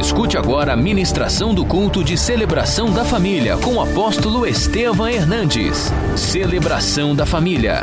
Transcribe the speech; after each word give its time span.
Escute 0.00 0.38
agora 0.38 0.72
a 0.72 0.76
ministração 0.76 1.54
do 1.54 1.62
culto 1.62 2.02
de 2.02 2.16
celebração 2.16 2.90
da 2.90 3.04
família 3.04 3.58
com 3.58 3.74
o 3.74 3.82
apóstolo 3.82 4.46
Estevam 4.46 5.06
Hernandes. 5.06 5.90
Celebração 6.16 7.14
da 7.14 7.26
família. 7.26 7.82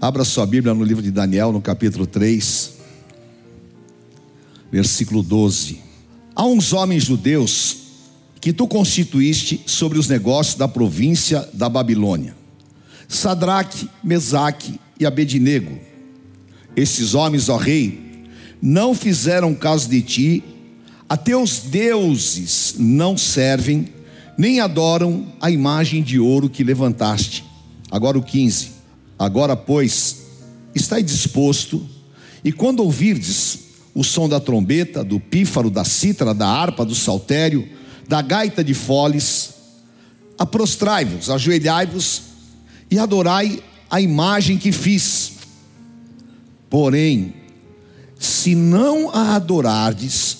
Abra 0.00 0.24
sua 0.24 0.46
Bíblia 0.46 0.72
no 0.72 0.82
livro 0.82 1.02
de 1.02 1.10
Daniel, 1.10 1.52
no 1.52 1.60
capítulo 1.60 2.06
3, 2.06 2.72
versículo 4.72 5.22
12. 5.22 5.82
Há 6.34 6.46
uns 6.46 6.72
homens 6.72 7.04
judeus 7.04 7.76
que 8.40 8.50
tu 8.50 8.66
constituíste 8.66 9.62
sobre 9.66 9.98
os 9.98 10.08
negócios 10.08 10.56
da 10.56 10.66
província 10.66 11.46
da 11.52 11.68
Babilônia. 11.68 12.34
Sadraque, 13.06 13.90
Mesaque 14.02 14.80
e 14.98 15.04
Abednego. 15.04 15.78
Esses 16.74 17.14
homens, 17.14 17.50
ó 17.50 17.58
rei, 17.58 18.07
não 18.60 18.94
fizeram 18.94 19.54
caso 19.54 19.88
de 19.88 20.02
ti, 20.02 20.44
a 21.08 21.16
teus 21.16 21.60
deuses 21.60 22.74
não 22.78 23.16
servem, 23.16 23.88
nem 24.36 24.60
adoram 24.60 25.26
a 25.40 25.50
imagem 25.50 26.02
de 26.02 26.18
ouro 26.18 26.50
que 26.50 26.62
levantaste. 26.62 27.44
Agora 27.90 28.18
o 28.18 28.22
15. 28.22 28.70
Agora, 29.18 29.56
pois, 29.56 30.26
estai 30.74 31.02
disposto, 31.02 31.84
e 32.44 32.52
quando 32.52 32.80
ouvirdes 32.80 33.58
o 33.94 34.04
som 34.04 34.28
da 34.28 34.38
trombeta, 34.38 35.02
do 35.02 35.18
pífaro, 35.18 35.70
da 35.70 35.84
cítara, 35.84 36.32
da 36.32 36.46
harpa, 36.46 36.84
do 36.84 36.94
saltério, 36.94 37.68
da 38.06 38.22
gaita 38.22 38.62
de 38.62 38.74
foles, 38.74 39.54
aprostrai-vos, 40.38 41.28
ajoelhai-vos 41.28 42.22
e 42.90 42.98
adorai 42.98 43.60
a 43.90 44.00
imagem 44.00 44.56
que 44.56 44.70
fiz. 44.70 45.32
Porém, 46.70 47.34
se 48.18 48.54
não 48.54 49.10
a 49.10 49.36
adorardes, 49.36 50.38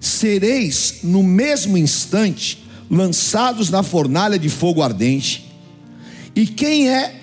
sereis 0.00 1.00
no 1.02 1.22
mesmo 1.22 1.76
instante 1.76 2.64
lançados 2.90 3.70
na 3.70 3.82
fornalha 3.82 4.38
de 4.38 4.48
fogo 4.48 4.82
ardente. 4.82 5.52
E 6.34 6.46
quem 6.46 6.88
é 6.88 7.14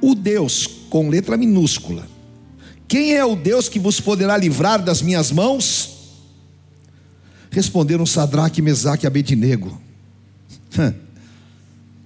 o 0.00 0.14
Deus 0.14 0.66
com 0.88 1.08
letra 1.08 1.36
minúscula? 1.36 2.06
Quem 2.88 3.14
é 3.14 3.24
o 3.24 3.36
Deus 3.36 3.68
que 3.68 3.78
vos 3.78 4.00
poderá 4.00 4.36
livrar 4.36 4.82
das 4.82 5.02
minhas 5.02 5.30
mãos? 5.30 5.90
Responderam 7.50 8.06
Sadraque, 8.06 8.62
Mesaque 8.62 9.04
e 9.04 9.06
Abednego. 9.06 9.80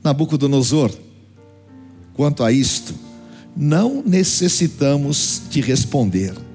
Nabucodonosor, 0.03 0.93
quanto 2.15 2.45
a 2.45 2.53
isto, 2.53 2.95
não 3.57 4.03
necessitamos 4.05 5.43
te 5.51 5.61
responder 5.61 6.46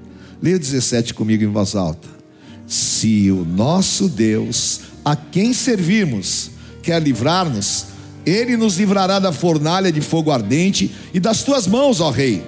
Leia 0.42 0.58
17 0.58 1.14
comigo 1.14 1.44
em 1.44 1.46
voz 1.46 1.76
alta. 1.76 2.08
Se 2.66 3.30
o 3.30 3.44
nosso 3.44 4.08
Deus, 4.08 4.80
a 5.04 5.14
quem 5.14 5.52
servimos, 5.52 6.50
quer 6.82 7.00
livrar-nos, 7.00 7.86
ele 8.26 8.56
nos 8.56 8.76
livrará 8.76 9.18
da 9.18 9.32
fornalha 9.32 9.92
de 9.92 10.00
fogo 10.00 10.30
ardente 10.30 10.90
e 11.14 11.20
das 11.20 11.44
tuas 11.44 11.66
mãos, 11.66 12.00
ó 12.00 12.10
Rei. 12.10 12.42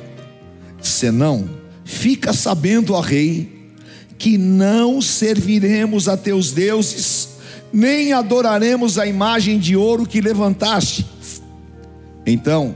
Senão, 0.83 1.49
fica 1.85 2.33
sabendo, 2.33 2.95
ó 2.95 3.01
Rei, 3.01 3.71
que 4.19 4.37
não 4.37 5.01
serviremos 5.01 6.09
a 6.09 6.17
teus 6.17 6.53
deuses, 6.53 7.29
nem 7.73 8.13
adoraremos 8.13 8.99
a 8.99 9.07
imagem 9.07 9.59
de 9.59 9.77
ouro 9.77 10.07
que 10.07 10.21
levantaste. 10.21 11.07
Então, 12.27 12.75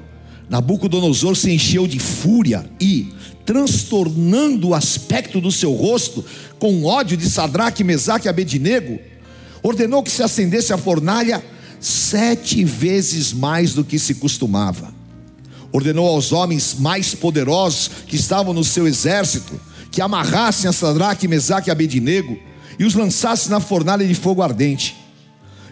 Nabucodonosor 0.49 1.37
se 1.37 1.51
encheu 1.51 1.87
de 1.87 1.99
fúria 1.99 2.69
e, 2.81 3.09
transtornando 3.49 4.69
o 4.69 4.75
aspecto 4.75 5.41
do 5.41 5.51
seu 5.51 5.73
rosto, 5.73 6.23
com 6.59 6.85
ódio 6.85 7.17
de 7.17 7.31
Sadraque, 7.31 7.83
Mesaque 7.83 8.27
e 8.27 8.29
Abednego, 8.29 8.99
ordenou 9.63 10.03
que 10.03 10.11
se 10.11 10.23
acendesse 10.23 10.71
a 10.71 10.77
fornalha 10.77 11.43
sete 11.81 12.63
vezes 12.63 13.33
mais 13.33 13.73
do 13.73 13.83
que 13.83 13.99
se 13.99 14.17
costumava. 14.17 14.93
Ordenou 15.73 16.07
aos 16.07 16.31
homens 16.31 16.77
mais 16.79 17.15
poderosos 17.15 17.91
que 18.07 18.17
estavam 18.17 18.53
no 18.53 18.63
seu 18.63 18.87
exército 18.87 19.59
que 19.91 20.03
amarrassem 20.03 20.69
a 20.69 20.73
Sadraque, 20.73 21.27
Mesaque 21.27 21.71
e 21.71 21.73
Abednego 21.73 22.39
e 22.79 22.85
os 22.85 22.93
lançassem 22.93 23.51
na 23.51 23.61
fornalha 23.61 24.07
de 24.07 24.15
fogo 24.15 24.43
ardente. 24.43 24.95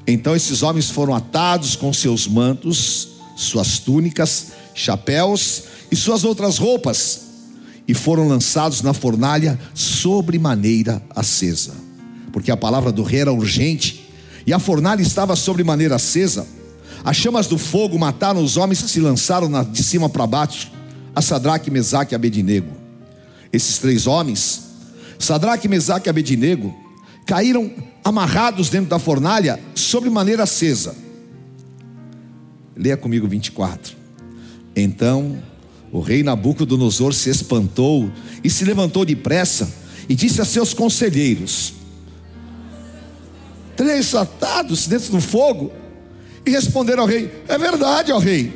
Então 0.06 0.34
esses 0.34 0.62
homens 0.62 0.88
foram 0.88 1.14
atados 1.14 1.76
com 1.76 1.92
seus 1.92 2.26
mantos, 2.26 3.08
suas 3.36 3.78
túnicas, 3.78 4.46
chapéus 4.72 5.64
e 5.92 5.96
suas 5.96 6.24
outras 6.24 6.56
roupas 6.56 7.25
e 7.88 7.94
foram 7.94 8.26
lançados 8.26 8.82
na 8.82 8.92
fornalha 8.92 9.58
sobre 9.74 10.38
maneira 10.38 11.02
acesa. 11.14 11.74
Porque 12.32 12.50
a 12.50 12.56
palavra 12.56 12.90
do 12.90 13.02
rei 13.02 13.20
era 13.20 13.32
urgente, 13.32 14.08
e 14.46 14.52
a 14.52 14.58
fornalha 14.58 15.02
estava 15.02 15.34
sobre 15.34 15.64
maneira 15.64 15.96
acesa. 15.96 16.46
As 17.04 17.16
chamas 17.16 17.46
do 17.46 17.58
fogo 17.58 17.98
mataram 17.98 18.42
os 18.42 18.56
homens 18.56 18.82
que 18.82 18.90
se 18.90 19.00
lançaram 19.00 19.50
de 19.64 19.82
cima 19.82 20.08
para 20.08 20.26
baixo, 20.26 20.70
a 21.14 21.22
Sadraque, 21.22 21.70
Mesaque 21.70 22.14
e 22.14 22.16
Abednego. 22.16 22.70
Esses 23.52 23.78
três 23.78 24.06
homens, 24.06 24.62
Sadraque, 25.18 25.68
Mesaque 25.68 26.08
e 26.08 26.10
Abednego, 26.10 26.74
caíram 27.24 27.70
amarrados 28.04 28.68
dentro 28.68 28.90
da 28.90 28.98
fornalha 28.98 29.58
sobre 29.74 30.10
maneira 30.10 30.44
acesa. 30.44 30.94
Leia 32.76 32.96
comigo 32.96 33.26
24. 33.26 33.96
Então 34.74 35.42
o 35.92 36.00
rei 36.00 36.22
Nabucodonosor 36.22 37.14
se 37.14 37.30
espantou 37.30 38.10
e 38.42 38.50
se 38.50 38.64
levantou 38.64 39.04
depressa 39.04 39.72
e 40.08 40.14
disse 40.14 40.40
a 40.40 40.44
seus 40.44 40.74
conselheiros: 40.74 41.74
Três 43.76 44.14
atados 44.14 44.86
dentro 44.86 45.12
do 45.12 45.20
fogo? 45.20 45.72
E 46.44 46.50
responderam 46.50 47.02
ao 47.02 47.08
rei: 47.08 47.30
É 47.48 47.56
verdade, 47.58 48.12
ó 48.12 48.18
rei. 48.18 48.52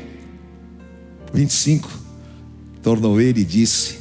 25. 1.32 1.88
Tornou 2.82 3.20
ele 3.20 3.42
e 3.42 3.44
disse: 3.44 3.98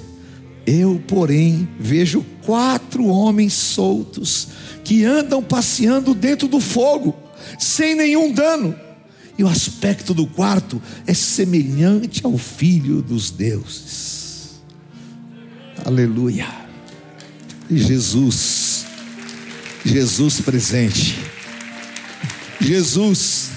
Eu, 0.65 1.01
porém, 1.07 1.67
vejo 1.79 2.25
quatro 2.45 3.05
homens 3.05 3.53
soltos 3.53 4.47
que 4.83 5.05
andam 5.05 5.41
passeando 5.43 6.13
dentro 6.13 6.47
do 6.47 6.59
fogo, 6.59 7.15
sem 7.59 7.95
nenhum 7.95 8.31
dano 8.31 8.88
e 9.39 9.43
o 9.43 9.47
aspecto 9.47 10.13
do 10.13 10.27
quarto 10.27 10.81
é 11.07 11.13
semelhante 11.13 12.25
ao 12.25 12.37
filho 12.37 13.01
dos 13.01 13.31
deuses. 13.31 14.59
Aleluia. 15.85 16.45
E 17.69 17.77
Jesus, 17.77 18.85
Jesus 19.85 20.41
presente. 20.41 21.17
Jesus. 22.59 23.51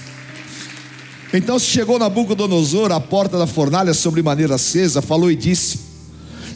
Então 1.34 1.58
se 1.58 1.66
chegou 1.66 1.98
Nabucodonosor 1.98 2.92
à 2.92 3.00
porta 3.00 3.36
da 3.36 3.48
fornalha 3.48 3.92
sobre 3.92 4.22
maneira 4.22 4.54
acesa, 4.54 5.02
falou 5.02 5.32
e 5.32 5.34
disse: 5.34 5.80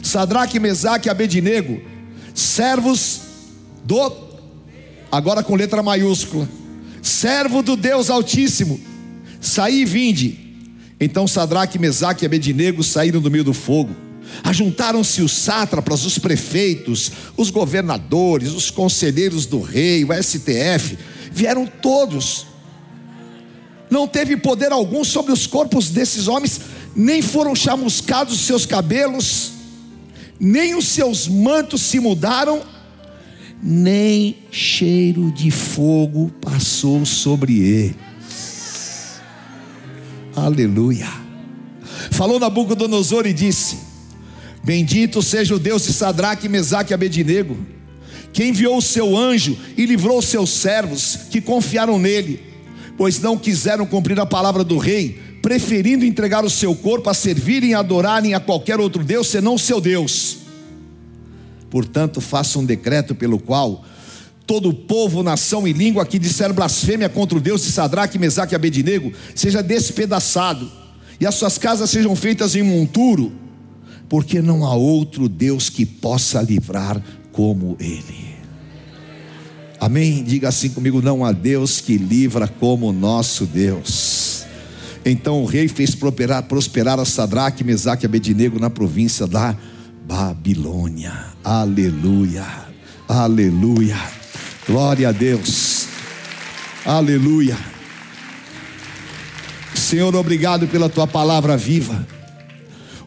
Sadraque, 0.01 0.57
Mesaque 0.57 1.09
e 1.09 1.11
Abednego, 1.11 1.81
servos 2.33 3.19
do 3.83 4.09
agora 5.11 5.43
com 5.43 5.53
letra 5.53 5.83
maiúscula, 5.83 6.47
servo 7.01 7.61
do 7.61 7.75
Deus 7.75 8.09
Altíssimo, 8.09 8.86
Saí 9.47 9.81
e 9.81 9.85
vinde. 9.85 10.37
Então 10.99 11.27
Sadraque, 11.27 11.79
Mesaque 11.79 12.25
e 12.25 12.27
Abednego 12.27 12.83
saíram 12.83 13.21
do 13.21 13.31
meio 13.31 13.43
do 13.43 13.53
fogo. 13.53 13.95
Ajuntaram-se 14.43 15.21
os 15.21 15.31
sátrapas, 15.31 16.05
os 16.05 16.19
prefeitos, 16.19 17.11
os 17.37 17.49
governadores, 17.49 18.51
os 18.51 18.69
conselheiros 18.69 19.45
do 19.45 19.61
rei, 19.61 20.03
o 20.03 20.09
STF, 20.13 20.97
vieram 21.31 21.65
todos. 21.65 22.45
Não 23.89 24.05
teve 24.05 24.35
poder 24.35 24.71
algum 24.71 25.03
sobre 25.03 25.31
os 25.31 25.47
corpos 25.47 25.89
desses 25.89 26.27
homens, 26.27 26.59
nem 26.93 27.21
foram 27.21 27.55
chamuscados 27.55 28.33
os 28.33 28.41
seus 28.41 28.65
cabelos, 28.65 29.53
nem 30.37 30.75
os 30.75 30.85
seus 30.87 31.27
mantos 31.27 31.81
se 31.81 31.99
mudaram, 31.99 32.61
nem 33.63 34.35
cheiro 34.51 35.31
de 35.31 35.49
fogo 35.49 36.29
passou 36.41 37.05
sobre 37.05 37.59
ele. 37.59 38.06
Aleluia. 40.37 41.07
Falou 42.11 42.39
Nabucodonosor 42.39 43.25
e 43.25 43.33
disse: 43.33 43.79
Bendito 44.63 45.23
seja 45.23 45.55
o 45.55 45.59
Deus 45.59 45.87
de 45.87 45.93
Sadraque, 45.93 46.47
Mesaque 46.47 46.91
e 46.91 46.93
Abednego, 46.93 47.57
que 48.31 48.45
enviou 48.45 48.77
o 48.77 48.81
seu 48.81 49.17
anjo 49.17 49.57
e 49.75 49.83
livrou 49.87 50.21
seus 50.21 50.51
servos 50.51 51.21
que 51.31 51.41
confiaram 51.41 51.97
nele, 51.97 52.39
pois 52.95 53.19
não 53.19 53.35
quiseram 53.35 53.87
cumprir 53.87 54.19
a 54.19 54.27
palavra 54.27 54.63
do 54.63 54.77
rei, 54.77 55.19
preferindo 55.41 56.05
entregar 56.05 56.45
o 56.45 56.51
seu 56.51 56.75
corpo 56.75 57.09
a 57.09 57.15
servirem 57.15 57.71
e 57.71 57.73
adorarem 57.73 58.35
a 58.35 58.39
qualquer 58.39 58.79
outro 58.79 59.03
Deus 59.03 59.25
senão 59.27 59.55
o 59.55 59.59
seu 59.59 59.81
Deus. 59.81 60.37
Portanto, 61.67 62.21
faça 62.21 62.59
um 62.59 62.65
decreto 62.65 63.15
pelo 63.15 63.39
qual 63.39 63.83
todo 64.47 64.73
povo, 64.73 65.21
nação 65.21 65.67
e 65.67 65.73
língua 65.73 66.05
que 66.05 66.17
disser 66.17 66.53
blasfêmia 66.53 67.09
contra 67.09 67.37
o 67.37 67.41
Deus 67.41 67.63
de 67.63 67.71
Sadraque, 67.71 68.17
Mesaque 68.17 68.53
e 68.53 68.55
Abednego 68.55 69.11
seja 69.35 69.61
despedaçado, 69.61 70.71
e 71.19 71.27
as 71.27 71.35
suas 71.35 71.57
casas 71.57 71.89
sejam 71.89 72.15
feitas 72.15 72.55
em 72.55 72.63
monturo, 72.63 73.33
porque 74.07 74.41
não 74.41 74.65
há 74.65 74.73
outro 74.73 75.27
Deus 75.27 75.69
que 75.69 75.85
possa 75.85 76.41
livrar 76.41 77.01
como 77.33 77.75
Ele. 77.79 78.37
Amém? 79.79 80.23
Diga 80.23 80.47
assim 80.47 80.69
comigo: 80.69 81.01
não 81.01 81.25
há 81.25 81.31
Deus 81.31 81.81
que 81.81 81.97
livra 81.97 82.47
como 82.47 82.87
o 82.87 82.93
nosso 82.93 83.45
Deus. 83.45 84.45
Então 85.05 85.41
o 85.41 85.45
rei 85.45 85.67
fez 85.67 85.93
prosperar, 85.93 86.43
prosperar 86.43 86.99
a 86.99 87.05
Sadraque, 87.05 87.63
Mesaque 87.63 88.05
e 88.05 88.07
Abednego 88.07 88.59
na 88.59 88.69
província 88.69 89.27
da 89.27 89.55
Babilônia. 90.05 91.13
Aleluia, 91.43 92.45
aleluia, 93.07 93.97
glória 94.67 95.07
a 95.07 95.11
Deus, 95.13 95.87
aleluia. 96.85 97.57
Senhor, 99.73 100.13
obrigado 100.13 100.67
pela 100.67 100.89
tua 100.89 101.07
palavra 101.07 101.55
viva, 101.55 102.05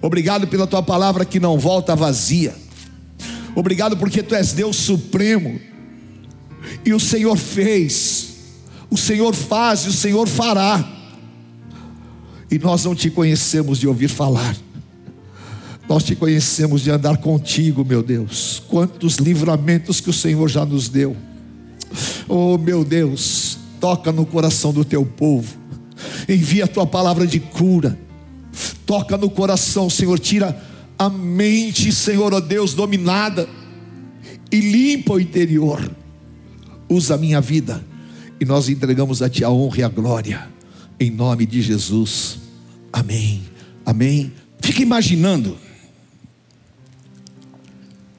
obrigado 0.01 0.47
pela 0.49 0.67
tua 0.67 0.83
palavra 0.83 1.27
que 1.27 1.39
não 1.39 1.59
volta 1.59 1.95
vazia, 1.95 2.55
obrigado 3.55 3.99
porque 3.99 4.23
tu 4.23 4.35
és 4.35 4.55
Deus 4.55 4.77
supremo, 4.77 5.61
e 6.83 6.95
o 6.95 7.01
Senhor 7.01 7.37
fez, 7.37 8.29
o 8.89 8.97
Senhor 8.97 9.35
faz 9.35 9.85
e 9.85 9.89
o 9.89 9.93
Senhor 9.93 10.27
fará, 10.27 10.83
e 12.51 12.59
nós 12.59 12.87
não 12.87 12.95
te 12.95 13.11
conhecemos 13.11 13.79
de 13.79 13.87
ouvir 13.87 14.09
falar, 14.09 14.57
nós 15.87 16.05
te 16.05 16.17
conhecemos 16.17 16.81
de 16.83 16.91
andar 16.91 17.19
contigo, 17.19 17.85
meu 17.85 18.01
Deus. 18.01 18.63
Quantos 18.69 19.17
livramentos 19.17 20.01
que 20.01 20.09
o 20.09 20.13
Senhor 20.13 20.49
já 20.49 20.65
nos 20.65 20.89
deu. 20.89 21.17
Oh, 22.33 22.57
meu 22.57 22.85
Deus, 22.85 23.59
toca 23.81 24.13
no 24.13 24.25
coração 24.25 24.73
do 24.73 24.85
teu 24.85 25.05
povo. 25.05 25.53
Envia 26.29 26.65
a 26.65 26.69
tua 26.69 26.87
palavra 26.87 27.27
de 27.27 27.41
cura. 27.41 27.99
Toca 28.87 29.17
no 29.17 29.29
coração, 29.29 29.91
Senhor, 29.91 30.17
tira 30.17 30.57
a 30.97 31.09
mente, 31.09 31.91
Senhor, 31.91 32.33
ó 32.33 32.37
oh 32.37 32.41
Deus, 32.41 32.73
dominada 32.73 33.49
e 34.53 34.61
limpa 34.61 35.15
o 35.15 35.21
interior. 35.21 35.91
Usa 36.89 37.17
a 37.17 37.19
minha 37.19 37.41
vida 37.41 37.85
e 38.41 38.45
nós 38.45 38.69
entregamos 38.69 39.23
a 39.23 39.29
ti 39.29 39.43
a 39.43 39.51
honra 39.51 39.81
e 39.81 39.83
a 39.83 39.89
glória. 39.89 40.49
Em 41.01 41.11
nome 41.11 41.45
de 41.47 41.61
Jesus. 41.61 42.39
Amém. 42.93 43.43
Amém. 43.85 44.33
Fica 44.61 44.83
imaginando 44.83 45.59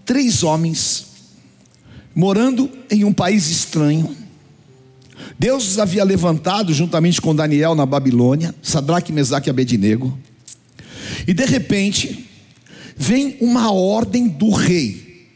três 0.06 0.44
homens 0.44 1.11
morando 2.14 2.70
em 2.90 3.04
um 3.04 3.14
país 3.14 3.50
estranho. 3.50 4.16
Deus 5.38 5.68
os 5.68 5.80
havia 5.80 6.04
levantado 6.04 6.74
juntamente 6.74 7.22
com 7.22 7.36
Daniel 7.36 7.76
na 7.76 7.86
Babilônia, 7.86 8.54
Sadraque, 8.62 9.14
Mesaque 9.14 9.50
e 9.50 9.52
Abednego. 9.52 10.18
E 11.28 11.34
de 11.34 11.46
repente, 11.46 12.30
vem 12.96 13.38
uma 13.40 13.72
ordem 13.72 14.28
do 14.28 14.52
rei. 14.52 15.28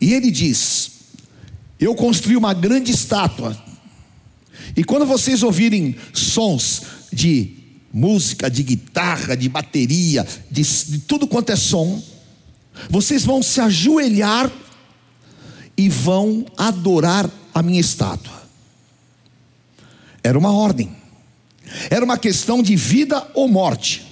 E 0.00 0.12
ele 0.12 0.30
diz: 0.30 0.90
Eu 1.78 1.94
construí 1.94 2.36
uma 2.36 2.54
grande 2.54 2.92
estátua. 2.92 3.56
E 4.76 4.82
quando 4.82 5.06
vocês 5.06 5.42
ouvirem 5.42 5.96
sons 6.12 6.82
de 7.12 7.50
música, 7.92 8.50
de 8.50 8.62
guitarra, 8.62 9.36
de 9.36 9.48
bateria, 9.48 10.26
de, 10.50 10.62
de 10.62 10.98
tudo 10.98 11.28
quanto 11.28 11.50
é 11.50 11.56
som, 11.56 12.02
vocês 12.90 13.24
vão 13.24 13.42
se 13.42 13.60
ajoelhar 13.60 14.50
e 15.76 15.88
vão 15.88 16.44
adorar 16.56 17.28
a 17.52 17.62
minha 17.62 17.80
estátua. 17.80 18.42
Era 20.22 20.38
uma 20.38 20.52
ordem, 20.52 20.94
era 21.90 22.04
uma 22.04 22.18
questão 22.18 22.62
de 22.62 22.76
vida 22.76 23.26
ou 23.34 23.48
morte, 23.48 24.04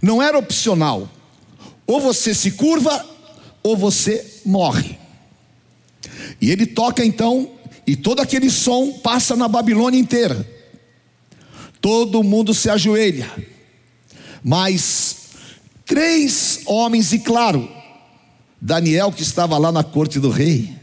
não 0.00 0.22
era 0.22 0.38
opcional. 0.38 1.08
Ou 1.86 2.00
você 2.00 2.32
se 2.32 2.52
curva, 2.52 3.04
ou 3.62 3.76
você 3.76 4.40
morre. 4.44 4.96
E 6.40 6.50
ele 6.50 6.64
toca 6.64 7.04
então, 7.04 7.50
e 7.84 7.96
todo 7.96 8.20
aquele 8.20 8.48
som 8.48 8.92
passa 8.92 9.34
na 9.34 9.48
Babilônia 9.48 9.98
inteira. 9.98 10.48
Todo 11.80 12.22
mundo 12.22 12.54
se 12.54 12.70
ajoelha, 12.70 13.28
mas 14.44 15.20
Três 15.90 16.60
homens, 16.66 17.12
e 17.12 17.18
claro, 17.18 17.68
Daniel, 18.60 19.10
que 19.10 19.22
estava 19.22 19.56
lá 19.56 19.72
na 19.72 19.82
corte 19.82 20.20
do 20.20 20.28
rei, 20.28 20.76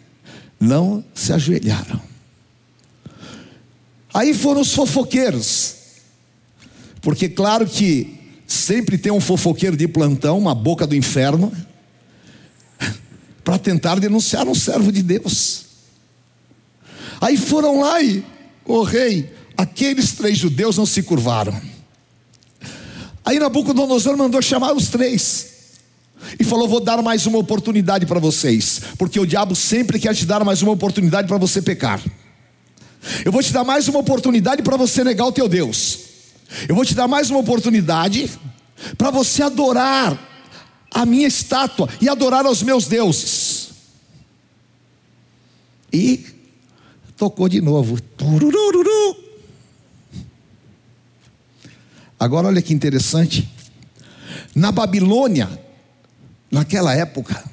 não 0.59 1.03
se 1.13 1.31
ajoelharam. 1.31 2.01
Aí 4.13 4.33
foram 4.33 4.61
os 4.61 4.73
fofoqueiros, 4.73 5.75
porque, 7.01 7.29
claro 7.29 7.67
que 7.67 8.17
sempre 8.47 8.97
tem 8.97 9.11
um 9.11 9.21
fofoqueiro 9.21 9.77
de 9.77 9.87
plantão, 9.87 10.39
uma 10.39 10.55
boca 10.55 10.87
do 10.87 10.95
inferno, 10.95 11.51
para 13.43 13.59
tentar 13.59 13.99
denunciar 13.99 14.47
um 14.47 14.55
servo 14.55 14.91
de 14.91 15.03
Deus. 15.03 15.65
Aí 17.21 17.37
foram 17.37 17.81
lá 17.81 18.01
e, 18.01 18.19
o 18.65 18.73
oh, 18.73 18.83
rei, 18.83 19.31
aqueles 19.55 20.13
três 20.13 20.37
judeus 20.37 20.77
não 20.77 20.85
se 20.85 21.03
curvaram. 21.03 21.59
Aí 23.23 23.39
Nabucodonosor 23.39 24.17
mandou 24.17 24.41
chamar 24.41 24.73
os 24.73 24.87
três. 24.87 25.56
E 26.39 26.43
falou: 26.43 26.67
Vou 26.67 26.79
dar 26.79 27.01
mais 27.01 27.25
uma 27.25 27.37
oportunidade 27.37 28.05
para 28.05 28.19
vocês, 28.19 28.81
porque 28.97 29.19
o 29.19 29.25
diabo 29.25 29.55
sempre 29.55 29.99
quer 29.99 30.13
te 30.15 30.25
dar 30.25 30.43
mais 30.43 30.61
uma 30.61 30.71
oportunidade 30.71 31.27
para 31.27 31.37
você 31.37 31.61
pecar. 31.61 32.01
Eu 33.23 33.31
vou 33.31 33.41
te 33.41 33.53
dar 33.53 33.63
mais 33.63 33.87
uma 33.87 33.99
oportunidade 33.99 34.61
para 34.61 34.77
você 34.77 35.03
negar 35.03 35.25
o 35.25 35.31
teu 35.31 35.47
Deus. 35.47 35.99
Eu 36.67 36.75
vou 36.75 36.85
te 36.85 36.95
dar 36.95 37.07
mais 37.07 37.29
uma 37.29 37.39
oportunidade 37.39 38.29
para 38.97 39.11
você 39.11 39.43
adorar 39.43 40.17
a 40.91 41.05
minha 41.05 41.27
estátua 41.27 41.89
e 42.01 42.09
adorar 42.09 42.45
aos 42.45 42.63
meus 42.63 42.87
deuses. 42.87 43.69
E 45.91 46.25
tocou 47.15 47.47
de 47.47 47.61
novo. 47.61 47.97
Agora 52.19 52.47
olha 52.47 52.61
que 52.61 52.73
interessante. 52.73 53.47
Na 54.55 54.71
Babilônia, 54.71 55.47
naquela 56.51 56.93
época, 56.93 57.43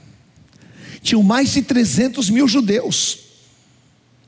tinham 1.02 1.22
mais 1.22 1.52
de 1.52 1.62
300 1.62 2.30
mil 2.30 2.48
judeus 2.48 3.18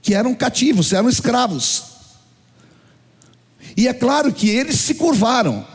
que 0.03 0.15
eram 0.15 0.35
cativos, 0.35 0.93
eram 0.93 1.09
escravos. 1.09 1.85
E 3.77 3.89
é 3.89 3.93
claro 3.93 4.33
que 4.33 4.49
eles 4.49 4.77
se 4.81 4.95
curvaram. 4.95 5.67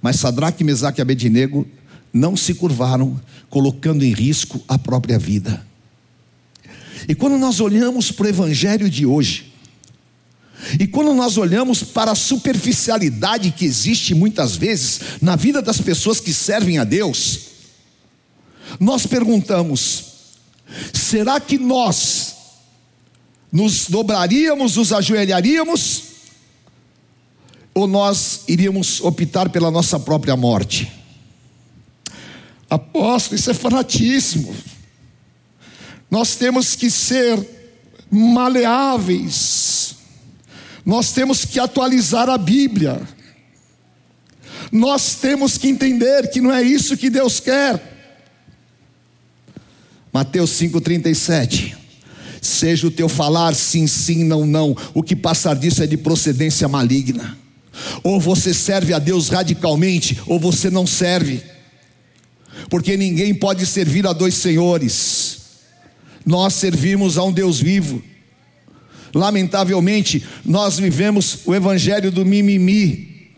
Mas 0.00 0.16
Sadraque, 0.16 0.62
Mesaque 0.62 1.00
e 1.00 1.02
Abednego 1.02 1.66
não 2.12 2.36
se 2.36 2.54
curvaram, 2.54 3.20
colocando 3.50 4.04
em 4.04 4.12
risco 4.12 4.62
a 4.68 4.78
própria 4.78 5.18
vida. 5.18 5.66
E 7.08 7.14
quando 7.14 7.36
nós 7.38 7.60
olhamos 7.60 8.10
para 8.10 8.26
o 8.26 8.28
evangelho 8.28 8.88
de 8.88 9.04
hoje, 9.04 9.45
e 10.78 10.86
quando 10.86 11.14
nós 11.14 11.38
olhamos 11.38 11.82
para 11.82 12.12
a 12.12 12.14
superficialidade 12.14 13.50
que 13.50 13.64
existe 13.64 14.14
muitas 14.14 14.56
vezes 14.56 15.00
na 15.22 15.36
vida 15.36 15.62
das 15.62 15.80
pessoas 15.80 16.20
que 16.20 16.34
servem 16.34 16.78
a 16.78 16.84
Deus, 16.84 17.40
nós 18.78 19.06
perguntamos: 19.06 20.04
será 20.92 21.40
que 21.40 21.56
nós 21.56 22.34
nos 23.50 23.88
dobraríamos, 23.88 24.76
nos 24.76 24.92
ajoelharíamos, 24.92 26.02
ou 27.72 27.86
nós 27.86 28.40
iríamos 28.46 29.00
optar 29.00 29.48
pela 29.48 29.70
nossa 29.70 29.98
própria 29.98 30.36
morte? 30.36 30.92
Apóstolo, 32.68 33.36
isso 33.36 33.50
é 33.50 33.54
fanatismo. 33.54 34.54
Nós 36.10 36.36
temos 36.36 36.74
que 36.74 36.90
ser 36.90 37.38
maleáveis 38.10 39.75
nós 40.86 41.10
temos 41.10 41.44
que 41.44 41.58
atualizar 41.58 42.28
a 42.28 42.38
Bíblia. 42.38 43.00
Nós 44.70 45.16
temos 45.16 45.58
que 45.58 45.66
entender 45.66 46.30
que 46.30 46.40
não 46.40 46.52
é 46.52 46.62
isso 46.62 46.96
que 46.96 47.10
Deus 47.10 47.40
quer. 47.40 47.82
Mateus 50.12 50.50
5,37. 50.52 51.74
Seja 52.40 52.86
o 52.86 52.90
teu 52.92 53.08
falar 53.08 53.52
sim, 53.56 53.88
sim, 53.88 54.22
não, 54.22 54.46
não. 54.46 54.76
O 54.94 55.02
que 55.02 55.16
passar 55.16 55.56
disso 55.56 55.82
é 55.82 55.88
de 55.88 55.96
procedência 55.96 56.68
maligna. 56.68 57.36
Ou 58.04 58.20
você 58.20 58.54
serve 58.54 58.94
a 58.94 59.00
Deus 59.00 59.28
radicalmente, 59.28 60.20
ou 60.24 60.38
você 60.38 60.70
não 60.70 60.86
serve. 60.86 61.42
Porque 62.70 62.96
ninguém 62.96 63.34
pode 63.34 63.66
servir 63.66 64.06
a 64.06 64.12
dois 64.12 64.34
senhores. 64.34 65.38
Nós 66.24 66.54
servimos 66.54 67.18
a 67.18 67.24
um 67.24 67.32
Deus 67.32 67.60
vivo. 67.60 68.00
Lamentavelmente, 69.16 70.22
nós 70.44 70.78
vivemos 70.78 71.38
o 71.46 71.54
evangelho 71.54 72.10
do 72.10 72.22
mimimi. 72.22 73.32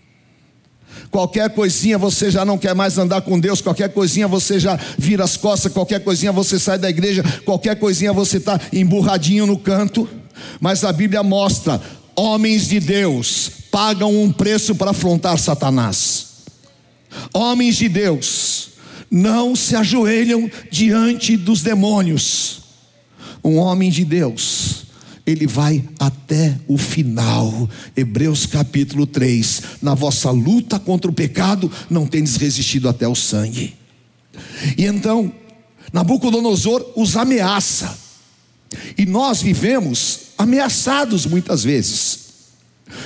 Qualquer 1.08 1.50
coisinha 1.50 1.96
você 1.96 2.32
já 2.32 2.44
não 2.44 2.58
quer 2.58 2.74
mais 2.74 2.98
andar 2.98 3.20
com 3.20 3.38
Deus, 3.38 3.60
qualquer 3.60 3.92
coisinha 3.92 4.26
você 4.26 4.58
já 4.58 4.76
vira 4.98 5.22
as 5.22 5.36
costas, 5.36 5.72
qualquer 5.72 6.02
coisinha 6.02 6.32
você 6.32 6.58
sai 6.58 6.78
da 6.78 6.90
igreja, 6.90 7.22
qualquer 7.44 7.76
coisinha 7.76 8.12
você 8.12 8.38
está 8.38 8.60
emburradinho 8.72 9.46
no 9.46 9.56
canto. 9.56 10.08
Mas 10.60 10.82
a 10.82 10.92
Bíblia 10.92 11.22
mostra: 11.22 11.80
homens 12.16 12.66
de 12.66 12.80
Deus 12.80 13.48
pagam 13.70 14.20
um 14.20 14.32
preço 14.32 14.74
para 14.74 14.90
afrontar 14.90 15.38
Satanás. 15.38 16.26
Homens 17.32 17.76
de 17.76 17.88
Deus 17.88 18.70
não 19.08 19.54
se 19.54 19.76
ajoelham 19.76 20.50
diante 20.70 21.36
dos 21.36 21.62
demônios 21.62 22.58
um 23.42 23.56
homem 23.56 23.90
de 23.90 24.04
Deus, 24.04 24.84
ele 25.28 25.46
vai 25.46 25.84
até 25.98 26.58
o 26.66 26.78
final. 26.78 27.68
Hebreus 27.94 28.46
capítulo 28.46 29.06
3. 29.06 29.62
Na 29.82 29.94
vossa 29.94 30.30
luta 30.30 30.78
contra 30.78 31.10
o 31.10 31.14
pecado, 31.14 31.70
não 31.90 32.06
tendes 32.06 32.36
resistido 32.36 32.88
até 32.88 33.06
o 33.06 33.14
sangue. 33.14 33.76
E 34.76 34.86
então, 34.86 35.30
Nabucodonosor 35.92 36.92
os 36.96 37.14
ameaça. 37.14 37.98
E 38.96 39.04
nós 39.04 39.42
vivemos 39.42 40.20
ameaçados 40.38 41.26
muitas 41.26 41.62
vezes. 41.62 42.20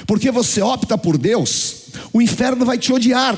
Porque 0.07 0.31
você 0.31 0.63
opta 0.63 0.97
por 0.97 1.19
Deus, 1.19 1.87
o 2.13 2.23
inferno 2.23 2.65
vai 2.65 2.79
te 2.79 2.93
odiar. 2.93 3.37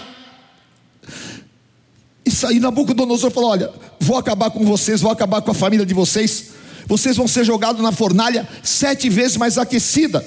Isso 2.24 2.46
aí 2.46 2.60
Nabucodonosor 2.60 3.30
falou: 3.30 3.50
Olha, 3.50 3.70
vou 3.98 4.18
acabar 4.18 4.50
com 4.50 4.64
vocês, 4.66 5.00
vou 5.00 5.10
acabar 5.10 5.40
com 5.40 5.50
a 5.50 5.54
família 5.54 5.86
de 5.86 5.94
vocês. 5.94 6.53
Vocês 6.86 7.16
vão 7.16 7.26
ser 7.26 7.44
jogados 7.44 7.82
na 7.82 7.92
fornalha 7.92 8.48
sete 8.62 9.08
vezes 9.08 9.36
mais 9.36 9.58
aquecida. 9.58 10.24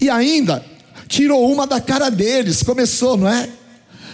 E 0.00 0.08
ainda 0.10 0.64
tirou 1.08 1.50
uma 1.52 1.66
da 1.66 1.80
cara 1.80 2.10
deles. 2.10 2.62
Começou, 2.62 3.16
não 3.16 3.28
é? 3.28 3.48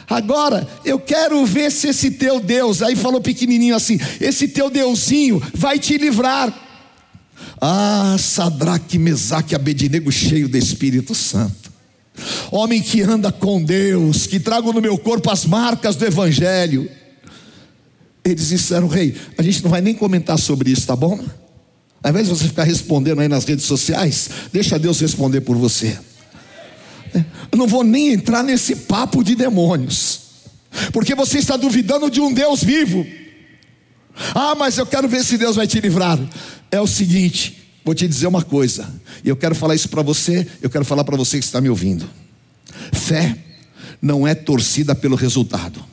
Agora 0.09 0.69
eu 0.85 0.99
quero 0.99 1.45
ver 1.47 1.71
se 1.71 1.89
esse 1.89 2.11
teu 2.11 2.39
Deus, 2.41 2.83
aí 2.83 2.95
falou 2.95 3.21
pequenininho 3.21 3.75
assim: 3.75 3.99
esse 4.21 4.49
teu 4.49 4.69
Deusinho 4.69 5.43
vai 5.55 5.79
te 5.79 5.97
livrar. 5.97 6.53
Ah, 7.61 8.17
Sadraque, 8.19 8.99
Mesaque, 8.99 9.55
Abednego, 9.55 10.11
cheio 10.11 10.49
do 10.49 10.57
Espírito 10.59 11.15
Santo. 11.15 11.73
Homem 12.51 12.83
que 12.83 13.01
anda 13.01 13.33
com 13.33 13.63
Deus, 13.63 14.27
que 14.27 14.39
trago 14.39 14.73
no 14.73 14.81
meu 14.81 14.99
corpo 14.99 15.31
as 15.31 15.47
marcas 15.47 15.97
do 15.97 16.05
Evangelho. 16.05 16.91
Eles 18.25 18.49
disseram, 18.49 18.87
rei, 18.87 19.17
a 19.37 19.43
gente 19.43 19.63
não 19.63 19.71
vai 19.71 19.81
nem 19.81 19.95
comentar 19.95 20.39
sobre 20.39 20.71
isso, 20.71 20.87
tá 20.87 20.95
bom? 20.95 21.19
Ao 22.03 22.11
invés 22.11 22.29
de 22.29 22.35
você 22.35 22.49
ficar 22.49 22.65
respondendo 22.65 23.21
aí 23.21 23.29
nas 23.29 23.45
redes 23.45 23.65
sociais, 23.65 24.31
deixa 24.53 24.79
Deus 24.79 25.01
responder 25.01 25.41
por 25.41 25.57
você. 25.57 25.99
Eu 27.51 27.59
não 27.59 27.67
vou 27.67 27.85
nem 27.85 28.13
entrar 28.13 28.43
nesse 28.43 28.75
papo 28.75 29.23
de 29.23 29.35
demônios, 29.35 30.21
porque 30.93 31.15
você 31.15 31.39
está 31.39 31.57
duvidando 31.57 32.11
de 32.11 32.21
um 32.21 32.33
Deus 32.33 32.63
vivo. 32.63 33.07
Ah, 34.35 34.55
mas 34.55 34.79
eu 34.79 34.87
quero 34.87 35.09
ver 35.09 35.25
se 35.25 35.37
Deus 35.37 35.57
vai 35.57 35.67
te 35.67 35.81
livrar. 35.81 36.19
É 36.71 36.81
o 36.81 36.87
seguinte, 36.87 37.71
vou 37.85 37.95
te 37.95 38.09
dizer 38.09 38.27
uma 38.27 38.43
coisa, 38.43 38.89
e 39.25 39.29
eu 39.29 39.37
quero 39.37 39.55
falar 39.55 39.75
isso 39.75 39.89
para 39.89 40.03
você, 40.03 40.47
eu 40.61 40.71
quero 40.71 40.85
falar 40.85 41.05
para 41.05 41.17
você 41.17 41.39
que 41.39 41.45
está 41.45 41.61
me 41.61 41.69
ouvindo. 41.69 42.09
Fé 42.93 43.37
não 44.01 44.27
é 44.27 44.35
torcida 44.35 44.95
pelo 44.95 45.15
resultado. 45.15 45.92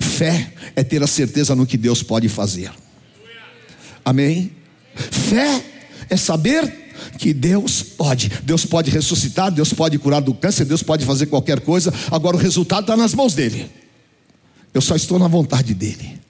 Fé 0.00 0.52
é 0.76 0.82
ter 0.82 1.02
a 1.02 1.06
certeza 1.06 1.54
no 1.54 1.66
que 1.66 1.76
Deus 1.76 2.02
pode 2.02 2.28
fazer. 2.28 2.70
Amém? 4.04 4.52
Fé 4.94 5.64
é 6.08 6.16
saber 6.16 6.80
que 7.18 7.32
Deus 7.32 7.82
pode. 7.82 8.28
Deus 8.42 8.64
pode 8.64 8.90
ressuscitar, 8.90 9.50
Deus 9.50 9.72
pode 9.72 9.98
curar 9.98 10.20
do 10.20 10.34
câncer, 10.34 10.64
Deus 10.64 10.82
pode 10.82 11.04
fazer 11.04 11.26
qualquer 11.26 11.60
coisa. 11.60 11.92
Agora 12.10 12.36
o 12.36 12.40
resultado 12.40 12.82
está 12.82 12.96
nas 12.96 13.14
mãos 13.14 13.34
dele. 13.34 13.70
Eu 14.72 14.80
só 14.80 14.94
estou 14.94 15.18
na 15.18 15.28
vontade 15.28 15.74
dele. 15.74 16.20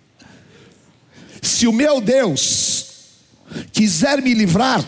Se 1.42 1.66
o 1.66 1.72
meu 1.72 2.00
Deus 2.00 2.86
quiser 3.72 4.22
me 4.22 4.34
livrar, 4.34 4.84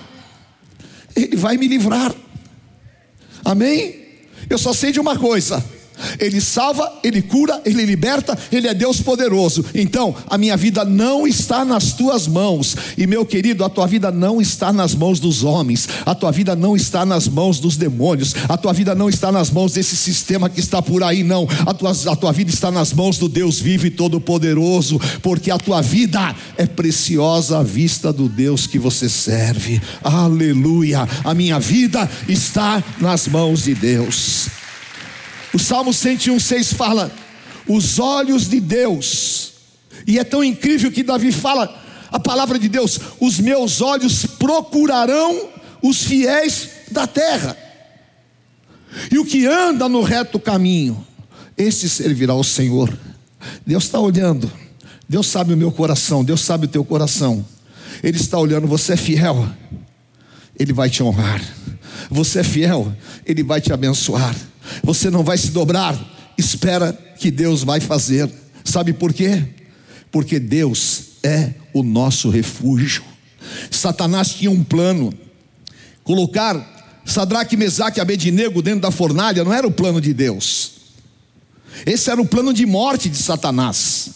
Ele 1.14 1.36
vai 1.36 1.56
me 1.56 1.68
livrar. 1.68 2.14
Amém? 3.44 4.02
Eu 4.48 4.58
só 4.58 4.72
sei 4.72 4.92
de 4.92 5.00
uma 5.00 5.18
coisa: 5.18 5.64
ele 6.18 6.40
salva, 6.40 6.92
Ele 7.02 7.22
cura, 7.22 7.60
Ele 7.64 7.84
liberta, 7.84 8.38
Ele 8.50 8.68
é 8.68 8.74
Deus 8.74 9.00
poderoso. 9.00 9.64
Então, 9.74 10.14
a 10.28 10.38
minha 10.38 10.56
vida 10.56 10.84
não 10.84 11.26
está 11.26 11.64
nas 11.64 11.92
tuas 11.92 12.26
mãos. 12.26 12.76
E 12.96 13.06
meu 13.06 13.24
querido, 13.24 13.64
a 13.64 13.68
tua 13.68 13.86
vida 13.86 14.10
não 14.10 14.40
está 14.40 14.72
nas 14.72 14.94
mãos 14.94 15.20
dos 15.20 15.44
homens, 15.44 15.88
a 16.04 16.14
tua 16.14 16.30
vida 16.30 16.54
não 16.54 16.76
está 16.76 17.04
nas 17.04 17.28
mãos 17.28 17.58
dos 17.58 17.76
demônios, 17.76 18.34
a 18.48 18.56
tua 18.56 18.72
vida 18.72 18.94
não 18.94 19.08
está 19.08 19.32
nas 19.32 19.50
mãos 19.50 19.72
desse 19.72 19.96
sistema 19.96 20.48
que 20.48 20.60
está 20.60 20.80
por 20.80 21.02
aí, 21.02 21.22
não. 21.22 21.46
A 21.66 21.74
tua, 21.74 21.90
a 21.90 22.16
tua 22.16 22.32
vida 22.32 22.50
está 22.50 22.70
nas 22.70 22.92
mãos 22.92 23.18
do 23.18 23.28
Deus 23.28 23.58
vivo 23.60 23.86
e 23.86 23.90
todo-poderoso, 23.90 25.00
porque 25.22 25.50
a 25.50 25.58
tua 25.58 25.80
vida 25.80 26.34
é 26.56 26.66
preciosa 26.66 27.58
à 27.58 27.62
vista 27.62 28.12
do 28.12 28.28
Deus 28.28 28.66
que 28.66 28.78
você 28.78 29.08
serve. 29.08 29.80
Aleluia! 30.02 31.08
A 31.24 31.34
minha 31.34 31.58
vida 31.58 32.08
está 32.28 32.82
nas 33.00 33.26
mãos 33.28 33.64
de 33.64 33.74
Deus. 33.74 34.61
O 35.54 35.58
Salmo 35.58 35.90
101,6 35.90 36.74
fala: 36.74 37.12
os 37.68 37.98
olhos 37.98 38.48
de 38.48 38.60
Deus, 38.60 39.52
e 40.06 40.18
é 40.18 40.24
tão 40.24 40.42
incrível 40.42 40.90
que 40.90 41.02
Davi 41.02 41.30
fala 41.30 41.80
a 42.10 42.18
palavra 42.18 42.58
de 42.58 42.68
Deus: 42.68 42.98
os 43.20 43.38
meus 43.38 43.80
olhos 43.80 44.24
procurarão 44.24 45.48
os 45.82 46.04
fiéis 46.04 46.68
da 46.90 47.06
terra, 47.06 47.56
e 49.10 49.18
o 49.18 49.24
que 49.24 49.46
anda 49.46 49.88
no 49.88 50.02
reto 50.02 50.38
caminho, 50.38 51.04
esse 51.56 51.88
servirá 51.88 52.32
ao 52.32 52.44
Senhor. 52.44 52.96
Deus 53.66 53.84
está 53.84 53.98
olhando, 53.98 54.50
Deus 55.08 55.26
sabe 55.26 55.52
o 55.52 55.56
meu 55.56 55.72
coração, 55.72 56.24
Deus 56.24 56.40
sabe 56.40 56.66
o 56.66 56.68
teu 56.68 56.84
coração, 56.84 57.44
Ele 58.02 58.16
está 58.16 58.38
olhando, 58.38 58.66
você 58.66 58.94
é 58.94 58.96
fiel, 58.96 59.48
Ele 60.58 60.72
vai 60.72 60.88
te 60.88 61.02
honrar, 61.02 61.42
você 62.08 62.40
é 62.40 62.44
fiel, 62.44 62.92
Ele 63.26 63.42
vai 63.42 63.60
te 63.60 63.72
abençoar. 63.72 64.34
Você 64.82 65.10
não 65.10 65.24
vai 65.24 65.38
se 65.38 65.50
dobrar, 65.50 65.98
espera 66.36 66.92
que 67.18 67.30
Deus 67.30 67.62
vai 67.62 67.80
fazer. 67.80 68.30
Sabe 68.64 68.92
por 68.92 69.12
quê? 69.12 69.44
Porque 70.10 70.38
Deus 70.38 71.04
é 71.22 71.54
o 71.72 71.82
nosso 71.82 72.30
refúgio. 72.30 73.02
Satanás 73.70 74.34
tinha 74.34 74.50
um 74.50 74.62
plano, 74.62 75.12
colocar 76.04 76.72
Sadraque, 77.04 77.56
Mesaque 77.56 77.98
e 77.98 78.00
Abednego 78.00 78.62
dentro 78.62 78.80
da 78.80 78.90
fornalha 78.90 79.44
não 79.44 79.52
era 79.52 79.66
o 79.66 79.72
plano 79.72 80.00
de 80.00 80.14
Deus. 80.14 80.72
Esse 81.84 82.10
era 82.10 82.20
o 82.20 82.26
plano 82.26 82.52
de 82.52 82.64
morte 82.64 83.08
de 83.08 83.16
Satanás. 83.16 84.10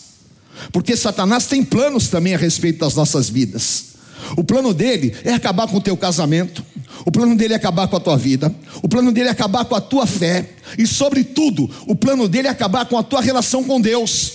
Porque 0.72 0.96
Satanás 0.96 1.46
tem 1.46 1.62
planos 1.62 2.08
também 2.08 2.34
a 2.34 2.38
respeito 2.38 2.78
das 2.78 2.94
nossas 2.94 3.28
vidas. 3.28 3.96
O 4.36 4.44
plano 4.44 4.72
dele 4.72 5.14
é 5.24 5.32
acabar 5.32 5.66
com 5.66 5.76
o 5.76 5.80
teu 5.80 5.96
casamento, 5.96 6.64
o 7.04 7.12
plano 7.12 7.36
dele 7.36 7.54
é 7.54 7.56
acabar 7.56 7.88
com 7.88 7.96
a 7.96 8.00
tua 8.00 8.16
vida, 8.16 8.54
o 8.82 8.88
plano 8.88 9.12
dele 9.12 9.28
é 9.28 9.32
acabar 9.32 9.64
com 9.64 9.74
a 9.74 9.80
tua 9.80 10.06
fé, 10.06 10.48
e, 10.78 10.86
sobretudo, 10.86 11.70
o 11.86 11.94
plano 11.94 12.28
dele 12.28 12.48
é 12.48 12.50
acabar 12.50 12.86
com 12.86 12.96
a 12.96 13.02
tua 13.02 13.20
relação 13.20 13.62
com 13.64 13.80
Deus. 13.80 14.32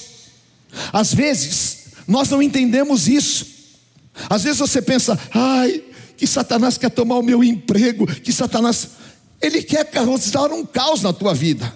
Às 0.93 1.13
vezes, 1.13 1.77
nós 2.07 2.29
não 2.29 2.41
entendemos 2.41 3.07
isso. 3.07 3.45
Às 4.29 4.43
vezes 4.43 4.59
você 4.59 4.81
pensa, 4.81 5.17
ai, 5.33 5.83
que 6.17 6.27
Satanás 6.27 6.77
quer 6.77 6.89
tomar 6.89 7.17
o 7.17 7.23
meu 7.23 7.43
emprego, 7.43 8.05
que 8.05 8.31
Satanás, 8.31 8.89
ele 9.41 9.63
quer 9.63 9.85
causar 9.85 10.51
um 10.51 10.65
caos 10.65 11.01
na 11.01 11.11
tua 11.11 11.33
vida, 11.33 11.73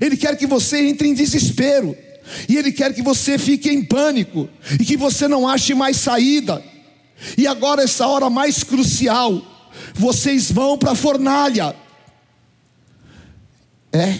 ele 0.00 0.16
quer 0.16 0.36
que 0.36 0.46
você 0.46 0.86
entre 0.86 1.08
em 1.08 1.14
desespero, 1.14 1.96
e 2.48 2.56
ele 2.56 2.72
quer 2.72 2.94
que 2.94 3.02
você 3.02 3.38
fique 3.38 3.68
em 3.68 3.84
pânico, 3.84 4.48
e 4.80 4.84
que 4.84 4.96
você 4.96 5.28
não 5.28 5.46
ache 5.46 5.74
mais 5.74 5.98
saída. 5.98 6.62
E 7.36 7.46
agora, 7.46 7.82
essa 7.82 8.06
hora 8.06 8.30
mais 8.30 8.64
crucial, 8.64 9.42
vocês 9.94 10.50
vão 10.50 10.76
para 10.76 10.92
a 10.92 10.96
fornalha. 10.96 11.74
É, 13.92 14.18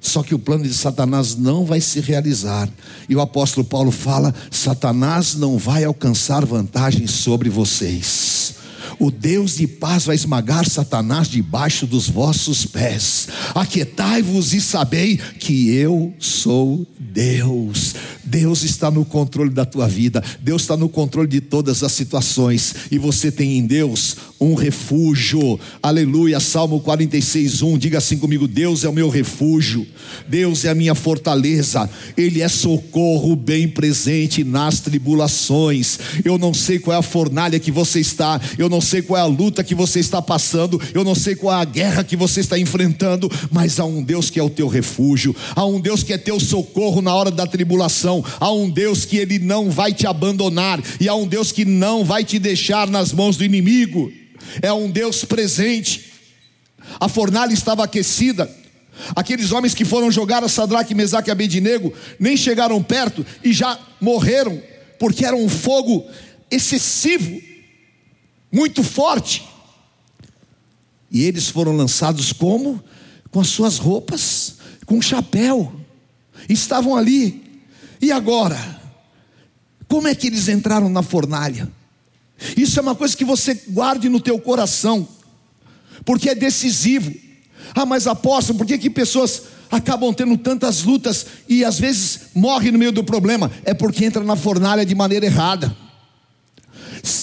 só 0.00 0.22
que 0.22 0.34
o 0.34 0.38
plano 0.38 0.64
de 0.64 0.74
Satanás 0.74 1.34
não 1.34 1.64
vai 1.64 1.80
se 1.80 1.98
realizar. 1.98 2.68
E 3.08 3.16
o 3.16 3.20
apóstolo 3.22 3.66
Paulo 3.66 3.90
fala: 3.90 4.34
Satanás 4.50 5.34
não 5.34 5.56
vai 5.56 5.82
alcançar 5.82 6.44
vantagem 6.44 7.06
sobre 7.06 7.48
vocês. 7.48 8.54
O 8.98 9.10
Deus 9.10 9.56
de 9.56 9.66
paz 9.66 10.04
vai 10.04 10.14
esmagar 10.14 10.68
Satanás 10.68 11.28
debaixo 11.28 11.86
dos 11.86 12.08
vossos 12.08 12.66
pés. 12.66 13.28
Aquietai-vos 13.54 14.52
e 14.52 14.60
sabei 14.60 15.16
que 15.16 15.70
eu 15.74 16.14
sou 16.18 16.86
Deus. 16.98 17.94
Deus 18.24 18.62
está 18.62 18.90
no 18.90 19.04
controle 19.04 19.50
da 19.50 19.64
tua 19.64 19.86
vida, 19.86 20.22
Deus 20.40 20.62
está 20.62 20.76
no 20.76 20.88
controle 20.88 21.28
de 21.28 21.40
todas 21.40 21.82
as 21.82 21.92
situações, 21.92 22.74
e 22.90 22.98
você 22.98 23.30
tem 23.30 23.58
em 23.58 23.66
Deus 23.66 24.16
um 24.40 24.54
refúgio. 24.54 25.58
Aleluia. 25.82 26.38
Salmo 26.40 26.80
46, 26.80 27.62
1. 27.62 27.78
Diga 27.78 27.98
assim 27.98 28.18
comigo: 28.18 28.46
Deus 28.46 28.84
é 28.84 28.88
o 28.88 28.92
meu 28.92 29.08
refúgio, 29.08 29.86
Deus 30.28 30.64
é 30.64 30.70
a 30.70 30.74
minha 30.74 30.94
fortaleza, 30.94 31.88
Ele 32.16 32.42
é 32.42 32.48
socorro 32.48 33.34
bem 33.34 33.68
presente 33.68 34.44
nas 34.44 34.80
tribulações. 34.80 35.98
Eu 36.24 36.38
não 36.38 36.52
sei 36.52 36.78
qual 36.78 36.96
é 36.96 36.98
a 36.98 37.02
fornalha 37.02 37.58
que 37.58 37.70
você 37.70 38.00
está, 38.00 38.40
eu 38.58 38.68
não 38.68 38.80
sei 38.80 39.02
qual 39.02 39.18
é 39.18 39.22
a 39.22 39.26
luta 39.26 39.64
que 39.64 39.74
você 39.74 40.00
está 40.00 40.20
passando, 40.20 40.80
eu 40.92 41.04
não 41.04 41.14
sei 41.14 41.34
qual 41.34 41.56
é 41.56 41.62
a 41.62 41.64
guerra 41.64 42.04
que 42.04 42.16
você 42.16 42.40
está 42.40 42.58
enfrentando, 42.58 43.30
mas 43.50 43.80
há 43.80 43.84
um 43.84 44.02
Deus 44.02 44.30
que 44.30 44.38
é 44.38 44.42
o 44.42 44.50
teu 44.50 44.68
refúgio, 44.68 45.34
há 45.54 45.64
um 45.64 45.80
Deus 45.80 46.02
que 46.02 46.12
é 46.12 46.18
teu 46.18 46.38
socorro 46.38 47.00
na 47.00 47.14
hora 47.14 47.30
da 47.30 47.46
tribulação, 47.46 48.13
há 48.38 48.52
um 48.52 48.68
Deus 48.68 49.06
que 49.06 49.16
Ele 49.16 49.38
não 49.38 49.70
vai 49.70 49.94
te 49.94 50.06
abandonar, 50.06 50.82
e 51.00 51.08
há 51.08 51.14
um 51.14 51.26
Deus 51.26 51.50
que 51.50 51.64
não 51.64 52.04
vai 52.04 52.22
te 52.22 52.38
deixar 52.38 52.86
nas 52.86 53.12
mãos 53.12 53.36
do 53.36 53.44
inimigo 53.44 54.12
é 54.62 54.72
um 54.72 54.90
Deus 54.90 55.24
presente. 55.24 56.12
A 57.00 57.08
fornalha 57.08 57.52
estava 57.52 57.84
aquecida. 57.84 58.50
Aqueles 59.16 59.50
homens 59.52 59.74
que 59.74 59.84
foram 59.84 60.10
jogar 60.10 60.44
a 60.44 60.48
Sadraque, 60.48 60.94
Mesaque 60.94 61.30
e 61.30 61.32
Abednego 61.32 61.92
nem 62.18 62.36
chegaram 62.36 62.82
perto 62.82 63.26
e 63.42 63.52
já 63.52 63.78
morreram, 64.00 64.62
porque 64.98 65.24
era 65.24 65.34
um 65.34 65.48
fogo 65.48 66.06
excessivo 66.50 67.40
muito 68.52 68.82
forte. 68.82 69.44
E 71.10 71.24
eles 71.24 71.48
foram 71.48 71.76
lançados 71.76 72.32
como? 72.32 72.82
Com 73.30 73.40
as 73.40 73.48
suas 73.48 73.78
roupas, 73.78 74.56
com 74.86 75.02
chapéu. 75.02 75.72
Estavam 76.48 76.96
ali. 76.96 77.43
E 78.04 78.12
agora? 78.12 78.58
Como 79.88 80.06
é 80.06 80.14
que 80.14 80.26
eles 80.26 80.48
entraram 80.48 80.88
na 80.88 81.02
fornalha? 81.02 81.70
Isso 82.56 82.78
é 82.78 82.82
uma 82.82 82.94
coisa 82.94 83.16
que 83.16 83.24
você 83.24 83.54
guarde 83.68 84.08
no 84.08 84.20
teu 84.20 84.38
coração, 84.38 85.08
porque 86.04 86.28
é 86.30 86.34
decisivo. 86.34 87.12
Ah, 87.74 87.86
mas 87.86 88.06
apóstolo, 88.06 88.58
por 88.58 88.66
que, 88.66 88.76
que 88.76 88.90
pessoas 88.90 89.44
acabam 89.70 90.12
tendo 90.12 90.36
tantas 90.36 90.82
lutas 90.82 91.26
e 91.48 91.64
às 91.64 91.78
vezes 91.78 92.20
morrem 92.34 92.70
no 92.70 92.78
meio 92.78 92.92
do 92.92 93.02
problema? 93.02 93.50
É 93.64 93.72
porque 93.72 94.04
entra 94.04 94.22
na 94.22 94.36
fornalha 94.36 94.84
de 94.84 94.94
maneira 94.94 95.26
errada. 95.26 95.74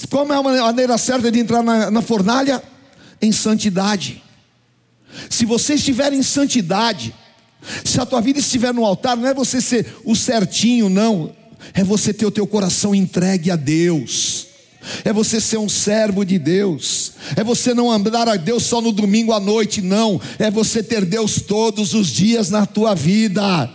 Como 0.10 0.34
é 0.34 0.38
a 0.38 0.44
maneira 0.44 0.98
certa 0.98 1.32
de 1.32 1.40
entrar 1.40 1.64
na, 1.64 1.92
na 1.92 2.02
fornalha? 2.02 2.62
em 3.22 3.32
santidade. 3.32 4.22
Se 5.30 5.46
você 5.46 5.76
estiver 5.76 6.12
em 6.12 6.24
santidade, 6.24 7.14
se 7.84 8.00
a 8.00 8.06
tua 8.06 8.22
vida 8.22 8.40
estiver 8.40 8.74
no 8.74 8.86
altar, 8.86 9.16
não 9.16 9.28
é 9.28 9.34
você 9.34 9.62
ser 9.62 9.86
o 10.04 10.16
certinho, 10.16 10.90
não. 10.90 11.34
É 11.74 11.84
você 11.84 12.14
ter 12.14 12.26
o 12.26 12.32
teu 12.32 12.48
coração 12.48 12.96
entregue 12.96 13.52
a 13.52 13.56
Deus. 13.56 14.48
É 15.06 15.14
você 15.14 15.40
ser 15.40 15.58
um 15.58 15.70
servo 15.70 16.26
de 16.26 16.40
Deus. 16.40 17.14
É 17.36 17.44
você 17.44 17.74
não 17.74 17.92
andar 17.92 18.28
a 18.28 18.36
Deus 18.36 18.64
só 18.64 18.82
no 18.82 18.92
domingo 18.92 19.32
à 19.32 19.40
noite, 19.40 19.82
não. 19.82 20.20
É 20.40 20.50
você 20.50 20.82
ter 20.82 21.06
Deus 21.06 21.42
todos 21.42 21.94
os 21.94 22.08
dias 22.08 22.50
na 22.50 22.66
tua 22.66 22.96
vida. 22.96 23.70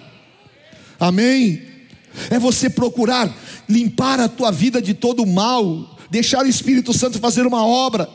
Amém? 0.98 1.62
É 2.30 2.38
você 2.38 2.68
procurar 2.68 3.32
limpar 3.68 4.18
a 4.18 4.28
tua 4.28 4.50
vida 4.50 4.80
de 4.80 4.94
todo 4.94 5.22
o 5.22 5.26
mal, 5.26 5.96
deixar 6.10 6.44
o 6.44 6.48
Espírito 6.48 6.92
Santo 6.92 7.18
fazer 7.18 7.46
uma 7.46 7.64
obra. 7.64 8.08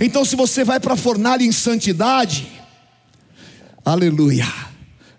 Então, 0.00 0.24
se 0.24 0.34
você 0.34 0.64
vai 0.64 0.80
para 0.80 0.94
a 0.94 0.96
fornalha 0.96 1.44
em 1.44 1.52
santidade, 1.52 2.48
aleluia, 3.84 4.46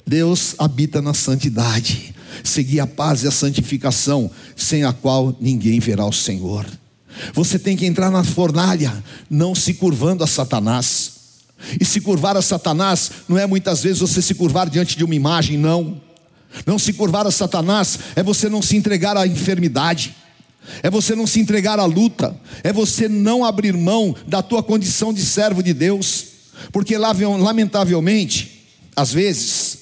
Deus 0.06 0.56
habita 0.58 1.02
na 1.02 1.14
santidade. 1.14 2.14
Seguir 2.44 2.80
a 2.80 2.88
paz 2.88 3.24
e 3.24 3.28
a 3.28 3.32
santificação, 3.32 4.30
sem 4.56 4.84
a 4.84 4.92
qual 4.94 5.36
ninguém 5.40 5.80
verá 5.80 6.06
o 6.06 6.12
Senhor. 6.12 6.66
Você 7.34 7.58
tem 7.58 7.78
que 7.78 7.86
entrar 7.86 8.12
na 8.12 8.24
fornalha, 8.24 9.04
não 9.30 9.56
se 9.56 9.74
curvando 9.74 10.24
a 10.24 10.28
Satanás. 10.28 11.14
E 11.80 11.86
se 11.86 12.02
curvar 12.02 12.36
a 12.36 12.42
Satanás 12.42 13.10
não 13.28 13.38
é 13.38 13.48
muitas 13.48 13.84
vezes 13.84 14.00
você 14.00 14.22
se 14.22 14.36
curvar 14.36 14.70
diante 14.70 14.98
de 14.98 15.04
uma 15.04 15.16
imagem, 15.16 15.58
não. 15.58 16.02
Não 16.66 16.78
se 16.78 16.94
curvar 16.94 17.26
a 17.26 17.32
Satanás 17.32 18.00
é 18.16 18.22
você 18.22 18.50
não 18.50 18.62
se 18.62 18.76
entregar 18.76 19.16
à 19.16 19.26
enfermidade 19.26 20.14
é 20.82 20.90
você 20.90 21.16
não 21.16 21.28
se 21.28 21.40
entregar 21.40 21.80
à 21.80 21.86
luta, 21.86 22.36
é 22.64 22.74
você 22.74 23.08
não 23.08 23.46
abrir 23.46 23.74
mão 23.74 24.16
da 24.28 24.42
tua 24.42 24.64
condição 24.64 25.14
de 25.14 25.24
servo 25.24 25.62
de 25.62 25.74
Deus, 25.74 26.26
porque 26.72 26.98
lamentavelmente, 26.98 28.68
às 28.96 29.12
vezes, 29.12 29.75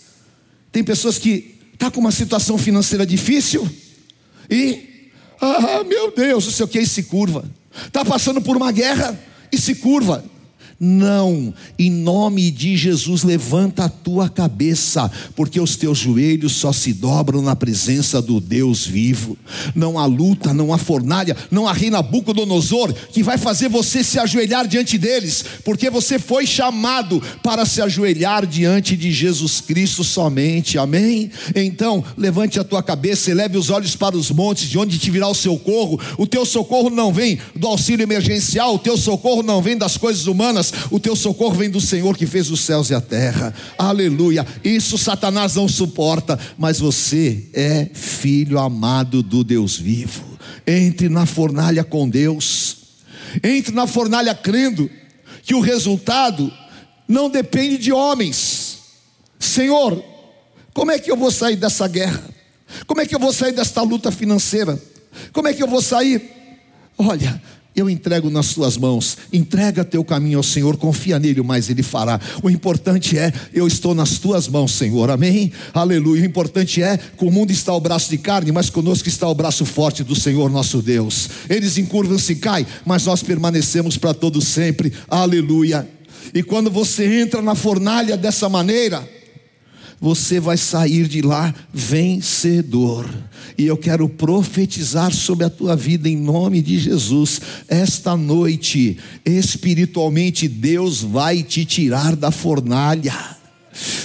tem 0.73 0.83
pessoas 0.83 1.19
que 1.19 1.55
tá 1.77 1.91
com 1.91 2.01
uma 2.01 2.11
situação 2.11 2.57
financeira 2.57 3.05
difícil 3.05 3.69
e, 4.49 5.11
ah, 5.39 5.83
meu 5.87 6.11
Deus, 6.11 6.45
não 6.45 6.51
sei 6.51 6.65
o 6.65 6.67
que, 6.67 6.79
e 6.79 6.87
se 6.87 7.03
curva, 7.03 7.45
está 7.85 8.03
passando 8.03 8.41
por 8.41 8.57
uma 8.57 8.71
guerra 8.71 9.17
e 9.51 9.57
se 9.57 9.75
curva, 9.75 10.25
não, 10.85 11.53
em 11.79 11.89
nome 11.89 12.51
de 12.51 12.75
Jesus, 12.75 13.23
levanta 13.23 13.85
a 13.85 13.89
tua 13.89 14.27
cabeça, 14.27 15.09
porque 15.33 15.57
os 15.57 15.77
teus 15.77 15.97
joelhos 15.97 16.51
só 16.57 16.73
se 16.73 16.91
dobram 16.91 17.41
na 17.41 17.55
presença 17.55 18.21
do 18.21 18.41
Deus 18.41 18.85
vivo. 18.85 19.37
Não 19.73 19.97
há 19.97 20.05
luta, 20.05 20.53
não 20.53 20.73
há 20.73 20.77
fornalha, 20.77 21.37
não 21.49 21.69
há 21.69 21.71
rei 21.71 21.89
Nabucodonosor 21.89 22.93
que 23.13 23.23
vai 23.23 23.37
fazer 23.37 23.69
você 23.69 24.03
se 24.03 24.19
ajoelhar 24.19 24.67
diante 24.67 24.97
deles, 24.97 25.45
porque 25.63 25.89
você 25.89 26.19
foi 26.19 26.45
chamado 26.45 27.23
para 27.41 27.65
se 27.65 27.81
ajoelhar 27.81 28.45
diante 28.45 28.97
de 28.97 29.09
Jesus 29.09 29.61
Cristo 29.61 30.03
somente. 30.03 30.77
Amém? 30.77 31.31
Então, 31.55 32.03
levante 32.17 32.59
a 32.59 32.63
tua 32.63 32.83
cabeça, 32.83 33.31
eleve 33.31 33.57
os 33.57 33.69
olhos 33.69 33.95
para 33.95 34.17
os 34.17 34.29
montes, 34.31 34.69
de 34.69 34.77
onde 34.77 34.99
te 34.99 35.09
virá 35.09 35.29
o 35.29 35.33
socorro. 35.33 35.97
O 36.17 36.27
teu 36.27 36.45
socorro 36.45 36.89
não 36.89 37.13
vem 37.13 37.39
do 37.55 37.67
auxílio 37.67 38.03
emergencial, 38.03 38.75
o 38.75 38.79
teu 38.79 38.97
socorro 38.97 39.41
não 39.41 39.61
vem 39.61 39.77
das 39.77 39.95
coisas 39.95 40.27
humanas 40.27 40.72
o 40.89 40.99
teu 40.99 41.15
socorro 41.15 41.55
vem 41.55 41.69
do 41.69 41.81
Senhor 41.81 42.17
que 42.17 42.25
fez 42.25 42.49
os 42.49 42.61
céus 42.61 42.89
e 42.89 42.93
a 42.93 43.01
terra. 43.01 43.53
Aleluia. 43.77 44.45
Isso 44.63 44.97
Satanás 44.97 45.55
não 45.55 45.67
suporta, 45.67 46.39
mas 46.57 46.79
você 46.79 47.49
é 47.53 47.89
filho 47.93 48.59
amado 48.59 49.21
do 49.21 49.43
Deus 49.43 49.77
vivo. 49.77 50.23
Entre 50.65 51.09
na 51.09 51.25
fornalha 51.25 51.83
com 51.83 52.09
Deus. 52.09 52.77
Entre 53.43 53.73
na 53.73 53.87
fornalha 53.87 54.35
crendo 54.35 54.89
que 55.43 55.55
o 55.55 55.59
resultado 55.59 56.51
não 57.07 57.29
depende 57.29 57.77
de 57.77 57.91
homens. 57.91 58.79
Senhor, 59.39 60.03
como 60.73 60.91
é 60.91 60.99
que 60.99 61.11
eu 61.11 61.17
vou 61.17 61.31
sair 61.31 61.55
dessa 61.55 61.87
guerra? 61.87 62.23
Como 62.87 63.01
é 63.01 63.05
que 63.05 63.13
eu 63.13 63.19
vou 63.19 63.31
sair 63.31 63.51
desta 63.51 63.81
luta 63.81 64.11
financeira? 64.11 64.81
Como 65.31 65.47
é 65.47 65.53
que 65.53 65.61
eu 65.61 65.67
vou 65.67 65.81
sair? 65.81 66.31
Olha, 66.97 67.41
eu 67.75 67.89
entrego 67.89 68.29
nas 68.29 68.53
tuas 68.53 68.77
mãos. 68.77 69.17
Entrega 69.31 69.83
teu 69.83 70.03
caminho 70.03 70.37
ao 70.37 70.43
Senhor, 70.43 70.77
confia 70.77 71.19
nele, 71.19 71.41
mas 71.41 71.69
ele 71.69 71.83
fará. 71.83 72.19
O 72.41 72.49
importante 72.49 73.17
é, 73.17 73.33
eu 73.53 73.67
estou 73.67 73.95
nas 73.95 74.17
tuas 74.17 74.47
mãos, 74.47 74.73
Senhor. 74.73 75.09
Amém? 75.09 75.51
Aleluia. 75.73 76.23
O 76.23 76.25
importante 76.25 76.81
é, 76.81 76.97
com 77.17 77.27
o 77.27 77.31
mundo 77.31 77.51
está 77.51 77.73
o 77.73 77.79
braço 77.79 78.09
de 78.09 78.17
carne, 78.17 78.51
mas 78.51 78.69
conosco 78.69 79.07
está 79.07 79.27
o 79.27 79.35
braço 79.35 79.65
forte 79.65 80.03
do 80.03 80.15
Senhor 80.15 80.49
nosso 80.49 80.81
Deus. 80.81 81.29
Eles 81.49 81.77
encurvam-se 81.77 82.33
e 82.33 82.35
caem, 82.35 82.67
mas 82.85 83.05
nós 83.05 83.23
permanecemos 83.23 83.97
para 83.97 84.13
todo 84.13 84.41
sempre. 84.41 84.93
Aleluia. 85.07 85.87
E 86.33 86.43
quando 86.43 86.69
você 86.69 87.21
entra 87.21 87.41
na 87.41 87.55
fornalha 87.55 88.15
dessa 88.15 88.47
maneira, 88.47 89.07
você 90.03 90.37
vai 90.37 90.57
sair 90.57 91.07
de 91.07 91.21
lá 91.21 91.55
vencedor. 91.73 93.09
E 93.57 93.65
eu 93.65 93.77
quero 93.77 94.09
profetizar 94.09 95.13
sobre 95.13 95.45
a 95.45 95.49
tua 95.49 95.77
vida 95.77 96.09
em 96.09 96.17
nome 96.17 96.61
de 96.61 96.77
Jesus. 96.77 97.39
Esta 97.69 98.17
noite, 98.17 98.97
espiritualmente, 99.23 100.49
Deus 100.49 100.99
vai 101.01 101.41
te 101.41 101.63
tirar 101.63 102.17
da 102.17 102.31
fornalha. 102.31 103.15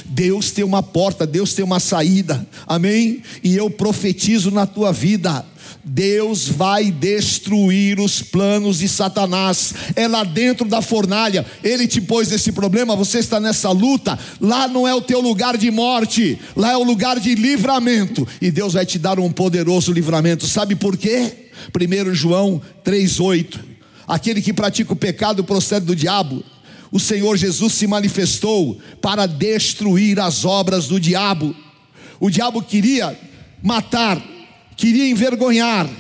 Deus 0.05 0.53
tem 0.53 0.63
uma 0.63 0.85
porta, 0.85 1.27
Deus 1.27 1.53
tem 1.53 1.65
uma 1.65 1.81
saída, 1.81 2.47
amém? 2.65 3.21
E 3.43 3.57
eu 3.57 3.69
profetizo 3.69 4.53
na 4.53 4.67
tua 4.67 4.93
vida 4.93 5.45
Deus 5.85 6.49
vai 6.49 6.91
destruir 6.91 7.99
os 7.99 8.21
planos 8.21 8.81
de 8.81 8.89
Satanás. 8.89 9.75
É 9.97 10.07
lá 10.07 10.25
dentro 10.25 10.67
da 10.67 10.83
fornalha. 10.83 11.47
Ele 11.63 11.87
te 11.87 12.01
pôs 12.01 12.31
esse 12.31 12.53
problema, 12.53 12.97
você 12.97 13.19
está 13.19 13.41
nessa 13.41 13.71
luta. 13.71 14.19
Lá 14.41 14.69
não 14.69 14.87
é 14.87 14.95
o 14.95 15.01
teu 15.01 15.21
lugar 15.21 15.57
de 15.57 15.71
morte, 15.71 16.39
lá 16.57 16.73
é 16.73 16.77
o 16.77 16.83
lugar 16.83 17.19
de 17.19 17.35
livramento. 17.35 18.27
E 18.41 18.51
Deus 18.51 18.75
vai 18.75 18.85
te 18.85 18.99
dar 18.99 19.19
um 19.19 19.31
poderoso 19.31 19.93
livramento. 19.93 20.47
Sabe 20.47 20.75
por 20.75 20.97
quê? 20.97 21.49
1 21.73 22.15
João 22.15 22.61
3:8. 22.85 23.61
Aquele 24.07 24.41
que 24.41 24.53
pratica 24.53 24.93
o 24.93 24.97
pecado 24.97 25.45
procede 25.45 25.87
do 25.87 25.97
diabo. 25.97 26.43
O 26.91 26.99
Senhor 26.99 27.37
Jesus 27.37 27.75
se 27.75 27.87
manifestou 27.87 28.79
para 29.01 29.27
destruir 29.27 30.19
as 30.19 30.45
obras 30.45 30.87
do 30.87 30.99
diabo. 30.99 31.55
O 32.19 32.31
diabo 32.31 32.63
queria 32.63 33.17
matar, 33.63 34.23
queria 34.79 35.11
envergonhar, 35.11 35.91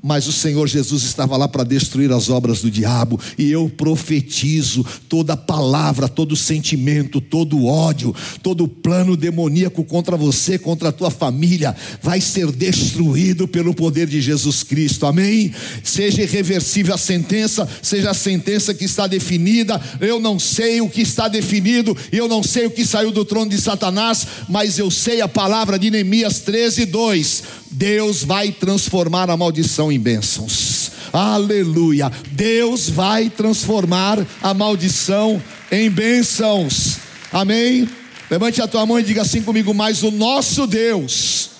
mas 0.00 0.28
o 0.28 0.32
Senhor 0.32 0.68
Jesus 0.68 1.02
estava 1.02 1.36
lá 1.36 1.48
para 1.48 1.64
destruir 1.64 2.12
as 2.12 2.30
obras 2.30 2.60
do 2.60 2.70
diabo, 2.70 3.18
e 3.36 3.50
eu 3.50 3.68
profetizo 3.68 4.84
toda 5.08 5.36
palavra, 5.36 6.08
todo 6.08 6.36
sentimento, 6.36 7.20
todo 7.20 7.66
ódio, 7.66 8.14
todo 8.42 8.68
plano 8.68 9.16
demoníaco 9.16 9.82
contra 9.84 10.16
você, 10.16 10.56
contra 10.58 10.90
a 10.90 10.92
tua 10.92 11.10
família, 11.10 11.74
vai 12.00 12.20
ser 12.20 12.52
destruído 12.52 13.48
pelo 13.48 13.74
poder 13.74 14.06
de 14.06 14.20
Jesus 14.20 14.62
Cristo, 14.62 15.04
amém? 15.04 15.52
Seja 15.82 16.22
irreversível 16.22 16.94
a 16.94 16.98
sentença, 16.98 17.68
seja 17.82 18.10
a 18.10 18.14
sentença 18.14 18.72
que 18.72 18.84
está 18.84 19.06
definida, 19.06 19.80
eu 20.00 20.20
não 20.20 20.38
sei 20.38 20.80
o 20.80 20.88
que 20.88 21.00
está 21.00 21.26
definido, 21.26 21.96
eu 22.12 22.28
não 22.28 22.42
sei 22.42 22.66
o 22.66 22.70
que 22.70 22.86
saiu 22.86 23.10
do 23.10 23.24
trono 23.24 23.50
de 23.50 23.60
Satanás, 23.60 24.26
mas 24.48 24.78
eu 24.78 24.90
sei 24.90 25.20
a 25.20 25.28
palavra 25.28 25.78
de 25.78 25.90
Neemias 25.90 26.38
13, 26.40 26.86
2: 26.86 27.42
Deus 27.70 28.22
vai 28.22 28.52
transformar 28.52 29.30
a 29.30 29.36
maldição 29.36 29.90
em 29.90 29.98
bênçãos. 29.98 30.92
Aleluia. 31.12 32.10
Deus 32.32 32.88
vai 32.88 33.30
transformar 33.30 34.24
a 34.42 34.54
maldição 34.54 35.42
em 35.70 35.90
bênçãos. 35.90 36.98
Amém? 37.32 37.88
Levante 38.30 38.60
a 38.60 38.68
tua 38.68 38.84
mão 38.84 38.98
e 38.98 39.02
diga 39.02 39.22
assim 39.22 39.42
comigo: 39.42 39.72
Mas 39.72 40.02
o 40.02 40.10
nosso 40.10 40.66
Deus 40.66 41.50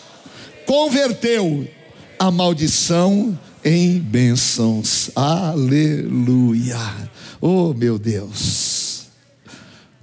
converteu 0.67 1.69
a 2.19 2.31
maldição 2.31 3.39
em 3.65 3.99
bênçãos. 3.99 5.11
Aleluia. 5.15 6.79
Oh, 7.41 7.73
meu 7.73 7.99
Deus. 7.99 9.07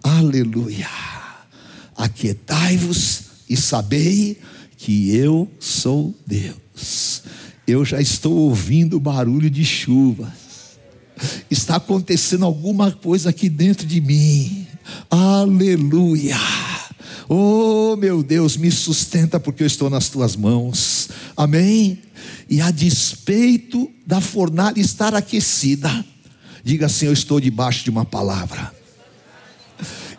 Aleluia. 0.02 0.90
Aquietai-vos 1.96 3.22
e 3.50 3.56
sabei 3.56 4.40
que 4.86 5.16
eu 5.16 5.50
sou 5.60 6.16
Deus 6.28 7.24
eu 7.68 7.84
já 7.84 8.00
estou 8.00 8.34
ouvindo 8.34 9.00
barulho 9.00 9.50
de 9.50 9.66
chuvas. 9.66 10.78
está 11.50 11.78
acontecendo 11.78 12.46
alguma 12.46 12.92
coisa 12.92 13.30
aqui 13.30 13.50
dentro 13.50 13.88
de 13.88 14.00
mim. 14.00 14.68
Aleluia. 15.10 16.38
Oh, 17.28 17.96
meu 17.96 18.22
Deus, 18.22 18.56
me 18.56 18.70
sustenta 18.70 19.40
porque 19.40 19.64
eu 19.64 19.68
estou 19.68 19.90
nas 19.90 20.10
tuas 20.10 20.36
mãos. 20.36 21.10
Amém? 21.36 22.00
E 22.48 22.62
a 22.62 22.70
despeito 22.70 23.90
da 24.06 24.22
fornalha 24.22 24.80
estar 24.80 25.16
aquecida, 25.16 26.06
diga 26.64 26.86
assim: 26.86 27.08
Eu 27.08 27.14
estou 27.14 27.40
debaixo 27.40 27.84
de 27.84 27.90
uma 27.90 28.06
palavra 28.06 28.72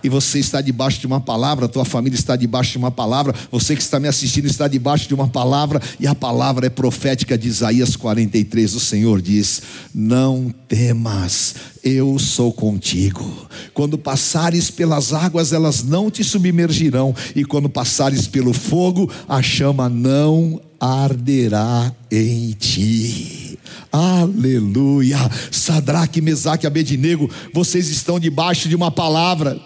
e 0.02 0.08
você 0.08 0.38
está 0.38 0.60
debaixo 0.60 1.00
de 1.00 1.06
uma 1.06 1.20
palavra, 1.20 1.68
tua 1.68 1.84
família 1.84 2.18
está 2.18 2.36
debaixo 2.36 2.72
de 2.72 2.78
uma 2.78 2.90
palavra, 2.90 3.34
você 3.50 3.74
que 3.74 3.82
está 3.82 3.98
me 3.98 4.08
assistindo 4.08 4.46
está 4.46 4.68
debaixo 4.68 5.08
de 5.08 5.14
uma 5.14 5.28
palavra, 5.28 5.80
e 5.98 6.06
a 6.06 6.14
palavra 6.14 6.66
é 6.66 6.70
profética 6.70 7.36
de 7.36 7.48
Isaías 7.48 7.96
43. 7.96 8.74
O 8.74 8.80
Senhor 8.80 9.20
diz: 9.20 9.62
Não 9.94 10.54
temas, 10.68 11.54
eu 11.82 12.18
sou 12.18 12.52
contigo. 12.52 13.48
Quando 13.72 13.98
passares 13.98 14.70
pelas 14.70 15.12
águas, 15.12 15.52
elas 15.52 15.82
não 15.82 16.10
te 16.10 16.22
submergirão, 16.24 17.14
e 17.34 17.44
quando 17.44 17.68
passares 17.68 18.26
pelo 18.26 18.52
fogo, 18.52 19.10
a 19.28 19.42
chama 19.42 19.88
não 19.88 20.60
arderá 20.80 21.92
em 22.10 22.52
ti. 22.52 23.58
Aleluia. 23.90 25.18
Sadraque, 25.50 26.20
Mesaque, 26.20 26.66
Abednego, 26.66 27.30
vocês 27.52 27.88
estão 27.88 28.20
debaixo 28.20 28.68
de 28.68 28.76
uma 28.76 28.90
palavra 28.90 29.58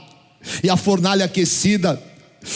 e 0.62 0.70
a 0.70 0.76
fornalha 0.76 1.24
aquecida, 1.24 2.02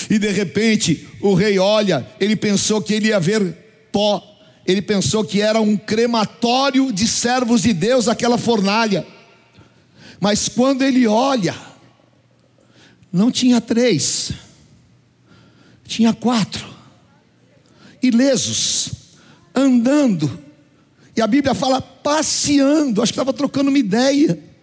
e 0.08 0.18
de 0.18 0.30
repente 0.30 1.06
o 1.20 1.34
rei 1.34 1.58
olha, 1.58 2.06
ele 2.18 2.36
pensou 2.36 2.80
que 2.80 2.94
ele 2.94 3.08
ia 3.08 3.20
ver 3.20 3.88
pó, 3.92 4.22
ele 4.66 4.80
pensou 4.80 5.24
que 5.24 5.40
era 5.40 5.60
um 5.60 5.76
crematório 5.76 6.90
de 6.92 7.06
servos 7.06 7.62
de 7.62 7.72
Deus 7.72 8.08
aquela 8.08 8.38
fornalha, 8.38 9.06
mas 10.20 10.48
quando 10.48 10.82
ele 10.82 11.06
olha, 11.06 11.54
não 13.12 13.30
tinha 13.30 13.60
três, 13.60 14.32
tinha 15.84 16.12
quatro, 16.12 16.66
ilesos, 18.02 18.90
andando, 19.54 20.44
e 21.16 21.22
a 21.22 21.26
Bíblia 21.26 21.54
fala 21.54 21.80
passeando, 21.80 23.02
acho 23.02 23.12
que 23.12 23.18
estava 23.18 23.32
trocando 23.32 23.68
uma 23.68 23.78
ideia. 23.78 24.53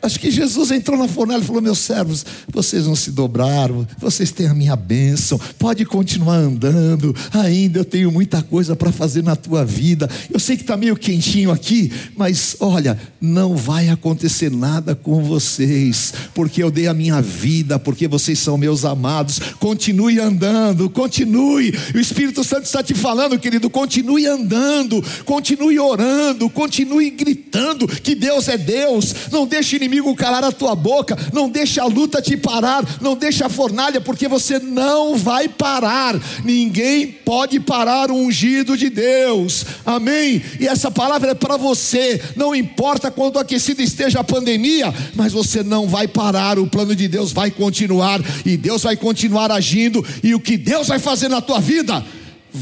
Acho 0.00 0.20
que 0.20 0.30
Jesus 0.30 0.70
entrou 0.70 0.96
na 0.96 1.08
fornalha 1.08 1.42
e 1.42 1.44
falou: 1.44 1.60
Meus 1.60 1.80
servos, 1.80 2.24
vocês 2.46 2.86
não 2.86 2.94
se 2.94 3.10
dobraram, 3.10 3.86
vocês 3.98 4.30
têm 4.30 4.46
a 4.46 4.54
minha 4.54 4.76
bênção, 4.76 5.40
pode 5.58 5.84
continuar 5.84 6.36
andando, 6.36 7.14
ainda 7.32 7.80
eu 7.80 7.84
tenho 7.84 8.12
muita 8.12 8.40
coisa 8.40 8.76
para 8.76 8.92
fazer 8.92 9.24
na 9.24 9.34
tua 9.34 9.64
vida. 9.64 10.08
Eu 10.32 10.38
sei 10.38 10.56
que 10.56 10.62
está 10.62 10.76
meio 10.76 10.96
quentinho 10.96 11.50
aqui, 11.50 11.92
mas 12.16 12.56
olha, 12.60 12.96
não 13.20 13.56
vai 13.56 13.88
acontecer 13.88 14.52
nada 14.52 14.94
com 14.94 15.20
vocês, 15.24 16.14
porque 16.32 16.62
eu 16.62 16.70
dei 16.70 16.86
a 16.86 16.94
minha 16.94 17.20
vida, 17.20 17.76
porque 17.76 18.06
vocês 18.06 18.38
são 18.38 18.56
meus 18.56 18.84
amados. 18.84 19.40
Continue 19.58 20.20
andando, 20.20 20.88
continue. 20.88 21.74
O 21.92 21.98
Espírito 21.98 22.44
Santo 22.44 22.64
está 22.64 22.84
te 22.84 22.94
falando, 22.94 23.36
querido, 23.36 23.68
continue 23.68 24.26
andando, 24.26 25.04
continue 25.24 25.80
orando, 25.80 26.48
continue 26.48 27.10
gritando 27.10 27.88
que 27.88 28.14
Deus 28.14 28.46
é 28.46 28.56
Deus. 28.56 29.12
Não 29.32 29.44
deixe 29.44 29.76
ninguém 29.76 29.87
inimigo 29.88 30.14
calar 30.14 30.44
a 30.44 30.52
tua 30.52 30.76
boca, 30.76 31.16
não 31.32 31.48
deixa 31.48 31.82
a 31.82 31.86
luta 31.86 32.20
te 32.20 32.36
parar, 32.36 32.84
não 33.00 33.16
deixa 33.16 33.46
a 33.46 33.48
fornalha, 33.48 34.00
porque 34.00 34.28
você 34.28 34.58
não 34.58 35.16
vai 35.16 35.48
parar. 35.48 36.14
Ninguém 36.44 37.06
pode 37.06 37.58
parar 37.58 38.10
o 38.10 38.14
ungido 38.14 38.76
de 38.76 38.90
Deus. 38.90 39.64
Amém? 39.84 40.42
E 40.60 40.68
essa 40.68 40.90
palavra 40.90 41.30
é 41.30 41.34
para 41.34 41.56
você. 41.56 42.20
Não 42.36 42.54
importa 42.54 43.10
quanto 43.10 43.38
aquecida 43.38 43.82
esteja 43.82 44.20
a 44.20 44.24
pandemia, 44.24 44.94
mas 45.14 45.32
você 45.32 45.62
não 45.62 45.88
vai 45.88 46.06
parar. 46.06 46.58
O 46.58 46.66
plano 46.66 46.94
de 46.94 47.08
Deus 47.08 47.32
vai 47.32 47.50
continuar 47.50 48.20
e 48.44 48.56
Deus 48.56 48.82
vai 48.82 48.96
continuar 48.96 49.50
agindo. 49.50 50.04
E 50.22 50.34
o 50.34 50.40
que 50.40 50.56
Deus 50.56 50.88
vai 50.88 50.98
fazer 50.98 51.28
na 51.28 51.40
tua 51.40 51.60
vida? 51.60 52.04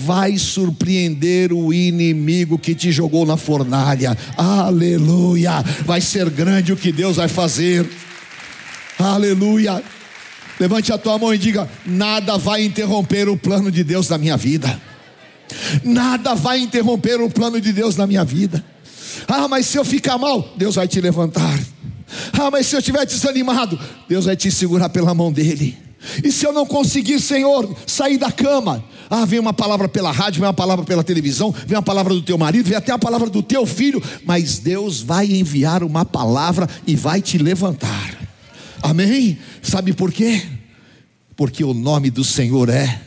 Vai 0.05 0.37
surpreender 0.37 1.53
o 1.53 1.73
inimigo 1.73 2.59
que 2.59 2.75
te 2.75 2.93
jogou 2.93 3.25
na 3.25 3.37
fornalha. 3.37 4.17
Aleluia! 4.37 5.63
Vai 5.85 6.01
ser 6.01 6.29
grande 6.29 6.73
o 6.73 6.77
que 6.77 6.93
Deus 6.93 7.17
vai 7.17 7.29
fazer. 7.29 7.89
Aleluia! 8.99 9.83
Levante 10.59 10.93
a 10.93 10.99
tua 10.99 11.19
mão 11.19 11.33
e 11.33 11.39
diga: 11.39 11.69
nada 11.85 12.37
vai 12.37 12.65
interromper 12.65 13.29
o 13.29 13.37
plano 13.37 13.71
de 13.71 13.83
Deus 13.83 14.09
na 14.09 14.19
minha 14.19 14.37
vida. 14.37 14.81
Nada 15.85 16.35
vai 16.35 16.59
interromper 16.59 17.21
o 17.21 17.31
plano 17.31 17.61
de 17.61 17.73
Deus 17.73 17.97
na 17.97 18.07
minha 18.07 18.25
vida. 18.25 18.65
Ah, 19.27 19.49
mas 19.49 19.67
se 19.67 19.79
eu 19.79 19.85
ficar 19.85 20.19
mal, 20.19 20.53
Deus 20.57 20.75
vai 20.75 20.87
te 20.87 21.01
levantar. 21.01 21.59
Ah, 22.33 22.51
mas 22.51 22.67
se 22.67 22.75
eu 22.75 22.81
estiver 22.81 23.05
desanimado, 23.07 23.79
Deus 24.09 24.27
vai 24.27 24.37
te 24.37 24.51
segurar 24.51 24.89
pela 24.89 25.15
mão 25.15 25.33
dele. 25.33 25.77
E 26.23 26.31
se 26.31 26.47
eu 26.47 26.53
não 26.53 26.67
conseguir, 26.67 27.21
Senhor, 27.21 27.75
sair 27.87 28.19
da 28.19 28.31
cama, 28.31 28.85
ah, 29.09 29.25
vem 29.25 29.39
uma 29.39 29.53
palavra 29.53 29.89
pela 29.89 30.11
rádio, 30.11 30.41
vem 30.41 30.47
uma 30.49 30.55
palavra 30.55 30.85
pela 30.85 31.05
televisão, 31.05 31.55
vem 31.67 31.77
uma 31.77 31.83
palavra 31.83 32.13
do 32.13 32.23
teu 32.23 32.37
marido, 32.37 32.69
vem 32.69 32.77
até 32.77 32.93
a 32.93 32.99
palavra 32.99 33.31
do 33.31 33.43
teu 33.43 33.65
filho, 33.65 34.03
mas 34.25 34.59
Deus 34.59 35.01
vai 35.01 35.27
enviar 35.27 35.83
uma 35.83 36.05
palavra 36.05 36.69
e 36.87 36.97
vai 36.97 37.23
te 37.23 37.39
levantar. 37.39 38.17
Amém? 38.83 39.39
Sabe 39.63 39.93
por 39.93 40.13
quê? 40.13 40.43
Porque 41.37 41.63
o 41.63 41.75
nome 41.75 42.11
do 42.11 42.25
Senhor 42.25 42.69
é 42.69 43.01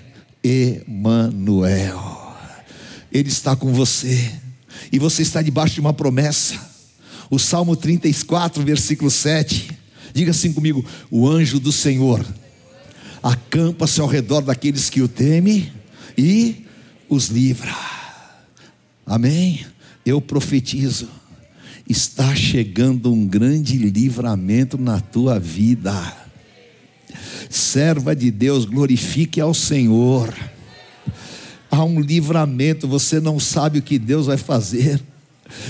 Emanuel. 0.44 2.36
Ele 3.12 3.30
está 3.30 3.56
com 3.56 3.74
você. 3.74 4.32
E 4.92 5.00
você 5.00 5.22
está 5.22 5.42
debaixo 5.42 5.76
de 5.76 5.82
uma 5.82 5.94
promessa. 5.94 6.60
O 7.30 7.38
Salmo 7.38 7.76
34, 7.76 8.64
versículo 8.64 9.12
7. 9.12 9.72
Diga 10.14 10.32
assim 10.32 10.54
comigo: 10.54 10.86
o 11.12 11.28
anjo 11.28 11.60
do 11.60 11.72
Senhor 11.72 12.26
acampa-se 13.22 14.00
ao 14.00 14.08
redor 14.08 14.42
daqueles 14.42 14.90
que 14.90 15.02
o 15.02 15.08
temem 15.08 15.72
e 16.20 16.66
os 17.08 17.28
livra. 17.28 17.74
Amém? 19.06 19.66
Eu 20.06 20.20
profetizo. 20.20 21.08
Está 21.88 22.36
chegando 22.36 23.12
um 23.12 23.26
grande 23.26 23.78
livramento 23.78 24.78
na 24.78 25.00
tua 25.00 25.40
vida. 25.40 25.94
Serva 27.50 28.16
de 28.16 28.30
Deus, 28.30 28.66
glorifique 28.66 29.40
ao 29.40 29.54
Senhor. 29.54 30.34
Há 31.72 31.84
um 31.84 32.00
livramento, 32.00 32.88
você 32.88 33.20
não 33.20 33.40
sabe 33.40 33.80
o 33.80 33.82
que 33.82 33.98
Deus 33.98 34.28
vai 34.28 34.38
fazer. 34.38 35.02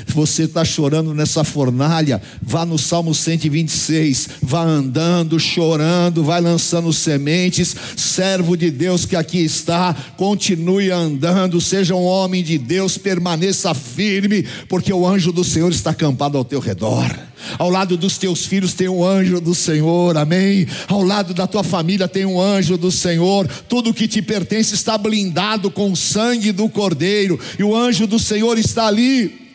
Você 0.08 0.44
está 0.44 0.64
chorando 0.66 1.14
nessa 1.14 1.44
fornalha, 1.44 2.22
vá 2.42 2.66
no 2.66 2.78
Salmo 2.78 3.14
126, 3.14 4.30
vá 4.42 4.64
andando, 4.64 5.40
chorando, 5.40 6.24
vai 6.24 6.42
lançando 6.42 6.92
sementes, 6.92 7.76
servo 7.96 8.56
de 8.56 8.72
Deus 8.72 9.06
que 9.06 9.16
aqui 9.16 9.40
está, 9.40 9.96
continue 10.18 10.92
andando, 10.92 11.62
seja 11.62 11.96
um 11.96 12.04
homem 12.04 12.44
de 12.44 12.58
Deus, 12.58 12.98
permaneça 12.98 13.74
firme, 13.74 14.46
porque 14.68 14.92
o 14.92 15.06
anjo 15.06 15.32
do 15.32 15.44
Senhor 15.44 15.72
está 15.72 15.92
acampado 15.92 16.38
ao 16.38 16.46
teu 16.46 16.60
redor. 16.60 17.30
Ao 17.58 17.70
lado 17.70 17.96
dos 17.98 18.18
teus 18.18 18.46
filhos 18.46 18.74
tem 18.74 18.90
um 18.90 19.04
anjo 19.04 19.40
do 19.40 19.56
Senhor, 19.56 20.18
amém. 20.18 20.68
Ao 20.88 21.02
lado 21.02 21.34
da 21.34 21.48
tua 21.48 21.64
família 21.64 22.08
tem 22.08 22.26
um 22.26 22.40
anjo 22.40 22.78
do 22.78 22.92
Senhor. 22.92 23.48
Tudo 23.68 23.94
que 23.94 24.08
te 24.08 24.22
pertence 24.22 24.76
está 24.76 24.98
blindado 24.98 25.72
com 25.72 25.92
o 25.92 25.96
sangue 25.96 26.52
do 26.52 26.68
Cordeiro, 26.68 27.40
e 27.58 27.64
o 27.64 27.76
anjo 27.76 28.06
do 28.06 28.20
Senhor 28.20 28.58
está 28.58 28.88
ali 28.88 29.49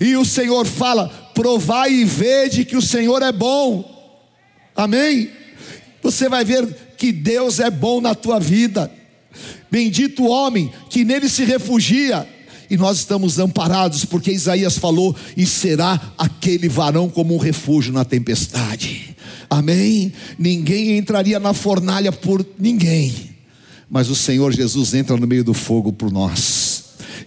e 0.00 0.16
o 0.16 0.24
Senhor 0.24 0.66
fala: 0.66 1.08
provai 1.34 1.92
e 1.92 2.04
vede 2.04 2.64
que 2.64 2.76
o 2.76 2.82
Senhor 2.82 3.22
é 3.22 3.32
bom. 3.32 3.84
Amém? 4.74 5.30
Você 6.02 6.28
vai 6.28 6.44
ver 6.44 6.94
que 6.96 7.12
Deus 7.12 7.60
é 7.60 7.70
bom 7.70 8.00
na 8.00 8.14
tua 8.14 8.38
vida. 8.38 8.90
Bendito 9.70 10.24
o 10.24 10.30
homem 10.30 10.72
que 10.88 11.04
nele 11.04 11.28
se 11.28 11.44
refugia. 11.44 12.26
E 12.70 12.76
nós 12.76 12.98
estamos 12.98 13.38
amparados, 13.38 14.04
porque 14.04 14.30
Isaías 14.30 14.76
falou: 14.76 15.16
e 15.36 15.46
será 15.46 16.12
aquele 16.18 16.68
varão 16.68 17.08
como 17.08 17.34
um 17.34 17.38
refúgio 17.38 17.92
na 17.92 18.04
tempestade. 18.04 19.16
Amém? 19.48 20.12
Ninguém 20.38 20.98
entraria 20.98 21.40
na 21.40 21.54
fornalha 21.54 22.12
por 22.12 22.44
ninguém, 22.58 23.14
mas 23.88 24.10
o 24.10 24.14
Senhor 24.14 24.52
Jesus 24.52 24.92
entra 24.92 25.16
no 25.16 25.26
meio 25.26 25.42
do 25.42 25.54
fogo 25.54 25.90
por 25.92 26.12
nós. 26.12 26.57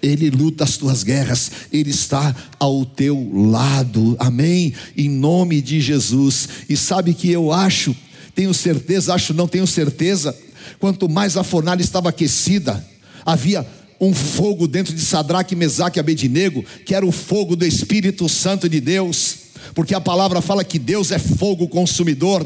Ele 0.01 0.29
luta 0.29 0.63
as 0.63 0.77
tuas 0.77 1.03
guerras, 1.03 1.51
Ele 1.71 1.91
está 1.91 2.35
ao 2.59 2.85
teu 2.85 3.29
lado, 3.33 4.15
amém? 4.19 4.73
Em 4.97 5.09
nome 5.09 5.61
de 5.61 5.79
Jesus. 5.79 6.49
E 6.67 6.75
sabe 6.75 7.13
que 7.13 7.29
eu 7.29 7.51
acho, 7.51 7.95
tenho 8.33 8.53
certeza, 8.53 9.13
acho 9.13 9.33
não 9.33 9.47
tenho 9.47 9.67
certeza, 9.67 10.35
quanto 10.79 11.07
mais 11.07 11.37
a 11.37 11.43
fornalha 11.43 11.81
estava 11.81 12.09
aquecida, 12.09 12.83
havia 13.25 13.65
um 13.99 14.15
fogo 14.15 14.67
dentro 14.67 14.95
de 14.95 15.01
Sadraque, 15.01 15.55
Mesaque 15.55 15.99
e 15.99 16.01
Abednego, 16.01 16.65
que 16.83 16.95
era 16.95 17.05
o 17.05 17.11
fogo 17.11 17.55
do 17.55 17.63
Espírito 17.63 18.27
Santo 18.27 18.67
de 18.67 18.81
Deus, 18.81 19.35
porque 19.75 19.93
a 19.93 20.01
palavra 20.01 20.41
fala 20.41 20.63
que 20.63 20.79
Deus 20.79 21.11
é 21.11 21.19
fogo 21.19 21.67
consumidor. 21.67 22.45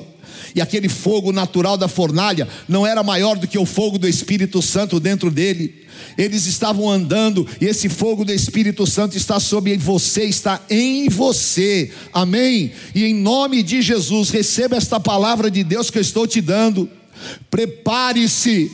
e 0.53 0.61
aquele 0.61 0.89
fogo 0.89 1.31
natural 1.31 1.77
da 1.77 1.87
fornalha 1.87 2.47
não 2.67 2.85
era 2.85 3.01
maior 3.01 3.37
do 3.37 3.47
que 3.47 3.57
o 3.57 3.65
fogo 3.65 3.97
do 3.97 4.07
Espírito 4.07 4.61
Santo 4.61 4.99
dentro 4.99 5.31
dele. 5.31 5.84
Eles 6.17 6.45
estavam 6.45 6.89
andando 6.89 7.47
e 7.59 7.65
esse 7.65 7.89
fogo 7.89 8.23
do 8.23 8.31
Espírito 8.31 8.85
Santo 8.87 9.17
está 9.17 9.39
sobre 9.39 9.75
você, 9.77 10.23
está 10.23 10.61
em 10.69 11.09
você. 11.09 11.91
Amém? 12.13 12.71
E 12.93 13.03
em 13.03 13.13
nome 13.13 13.61
de 13.61 13.81
Jesus, 13.81 14.29
receba 14.29 14.75
esta 14.75 14.99
palavra 14.99 15.51
de 15.51 15.63
Deus 15.63 15.89
que 15.89 15.97
eu 15.97 16.01
estou 16.01 16.25
te 16.25 16.41
dando. 16.41 16.89
Prepare-se, 17.49 18.71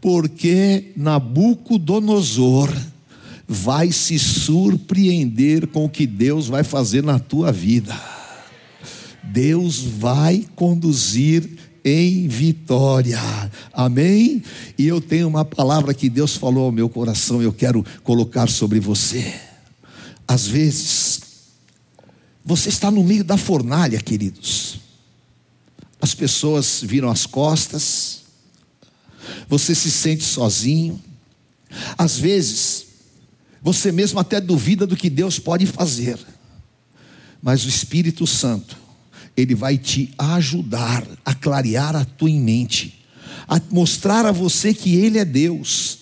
porque 0.00 0.92
Nabucodonosor 0.96 2.70
vai 3.46 3.92
se 3.92 4.18
surpreender 4.18 5.66
com 5.66 5.84
o 5.84 5.88
que 5.88 6.06
Deus 6.06 6.48
vai 6.48 6.64
fazer 6.64 7.02
na 7.02 7.18
tua 7.18 7.52
vida. 7.52 7.94
Deus 9.22 9.80
vai 9.80 10.44
conduzir 10.54 11.48
em 11.84 12.26
vitória. 12.26 13.20
Amém? 13.72 14.42
E 14.78 14.86
eu 14.86 15.00
tenho 15.00 15.28
uma 15.28 15.44
palavra 15.44 15.92
que 15.92 16.08
Deus 16.08 16.36
falou 16.36 16.66
ao 16.66 16.72
meu 16.72 16.88
coração, 16.88 17.42
eu 17.42 17.52
quero 17.52 17.84
colocar 18.02 18.48
sobre 18.48 18.80
você. 18.80 19.34
Às 20.26 20.46
vezes, 20.46 21.20
você 22.44 22.70
está 22.70 22.90
no 22.90 23.04
meio 23.04 23.22
da 23.22 23.36
fornalha, 23.36 24.00
queridos. 24.00 24.80
As 26.00 26.14
pessoas 26.14 26.80
viram 26.82 27.10
as 27.10 27.26
costas, 27.26 28.22
você 29.48 29.74
se 29.74 29.90
sente 29.90 30.24
sozinho. 30.24 31.02
Às 31.98 32.18
vezes, 32.18 32.86
você 33.62 33.90
mesmo 33.90 34.18
até 34.18 34.40
duvida 34.40 34.86
do 34.86 34.96
que 34.96 35.10
Deus 35.10 35.38
pode 35.38 35.66
fazer. 35.66 36.18
Mas 37.42 37.64
o 37.64 37.68
Espírito 37.68 38.26
Santo, 38.26 38.76
ele 39.36 39.54
vai 39.54 39.76
te 39.76 40.12
ajudar 40.18 41.04
a 41.24 41.34
clarear 41.34 41.96
a 41.96 42.04
tua 42.04 42.30
mente, 42.30 43.04
a 43.48 43.60
mostrar 43.70 44.24
a 44.26 44.32
você 44.32 44.72
que 44.72 44.96
ele 44.96 45.18
é 45.18 45.24
Deus. 45.24 45.98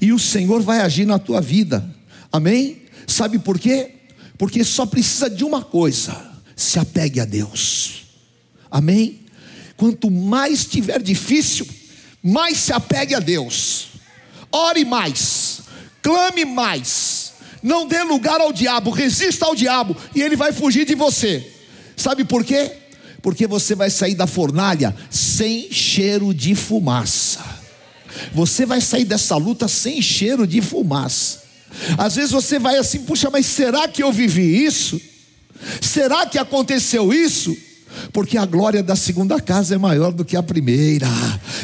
E 0.00 0.12
o 0.12 0.18
Senhor 0.18 0.62
vai 0.62 0.80
agir 0.80 1.06
na 1.06 1.18
tua 1.18 1.40
vida. 1.40 1.88
Amém? 2.32 2.82
Sabe 3.06 3.38
por 3.38 3.58
quê? 3.58 3.94
Porque 4.38 4.64
só 4.64 4.86
precisa 4.86 5.28
de 5.28 5.44
uma 5.44 5.62
coisa: 5.62 6.16
se 6.56 6.78
apegue 6.78 7.20
a 7.20 7.24
Deus. 7.24 8.04
Amém? 8.70 9.20
Quanto 9.76 10.10
mais 10.10 10.64
tiver 10.64 11.02
difícil, 11.02 11.66
mais 12.22 12.58
se 12.58 12.72
apegue 12.72 13.14
a 13.14 13.20
Deus. 13.20 13.88
Ore 14.52 14.84
mais 14.84 15.60
clame 16.02 16.44
mais, 16.44 17.32
não 17.62 17.86
dê 17.86 18.02
lugar 18.02 18.40
ao 18.40 18.52
diabo, 18.52 18.90
resista 18.90 19.46
ao 19.46 19.54
diabo 19.54 19.96
e 20.14 20.22
ele 20.22 20.36
vai 20.36 20.52
fugir 20.52 20.84
de 20.84 20.94
você. 20.94 21.59
Sabe 22.00 22.24
por 22.24 22.42
quê? 22.42 22.72
Porque 23.20 23.46
você 23.46 23.74
vai 23.74 23.90
sair 23.90 24.14
da 24.14 24.26
fornalha 24.26 24.96
sem 25.10 25.70
cheiro 25.70 26.32
de 26.32 26.54
fumaça. 26.54 27.44
Você 28.32 28.64
vai 28.64 28.80
sair 28.80 29.04
dessa 29.04 29.36
luta 29.36 29.68
sem 29.68 30.00
cheiro 30.00 30.46
de 30.46 30.62
fumaça. 30.62 31.42
Às 31.98 32.16
vezes 32.16 32.30
você 32.30 32.58
vai 32.58 32.78
assim, 32.78 33.00
puxa, 33.00 33.28
mas 33.28 33.44
será 33.44 33.86
que 33.86 34.02
eu 34.02 34.10
vivi 34.10 34.64
isso? 34.64 34.98
Será 35.82 36.24
que 36.24 36.38
aconteceu 36.38 37.12
isso? 37.12 37.54
Porque 38.12 38.36
a 38.36 38.44
glória 38.44 38.82
da 38.82 38.96
segunda 38.96 39.40
casa 39.40 39.74
é 39.74 39.78
maior 39.78 40.12
do 40.12 40.24
que 40.24 40.36
a 40.36 40.42
primeira. 40.42 41.08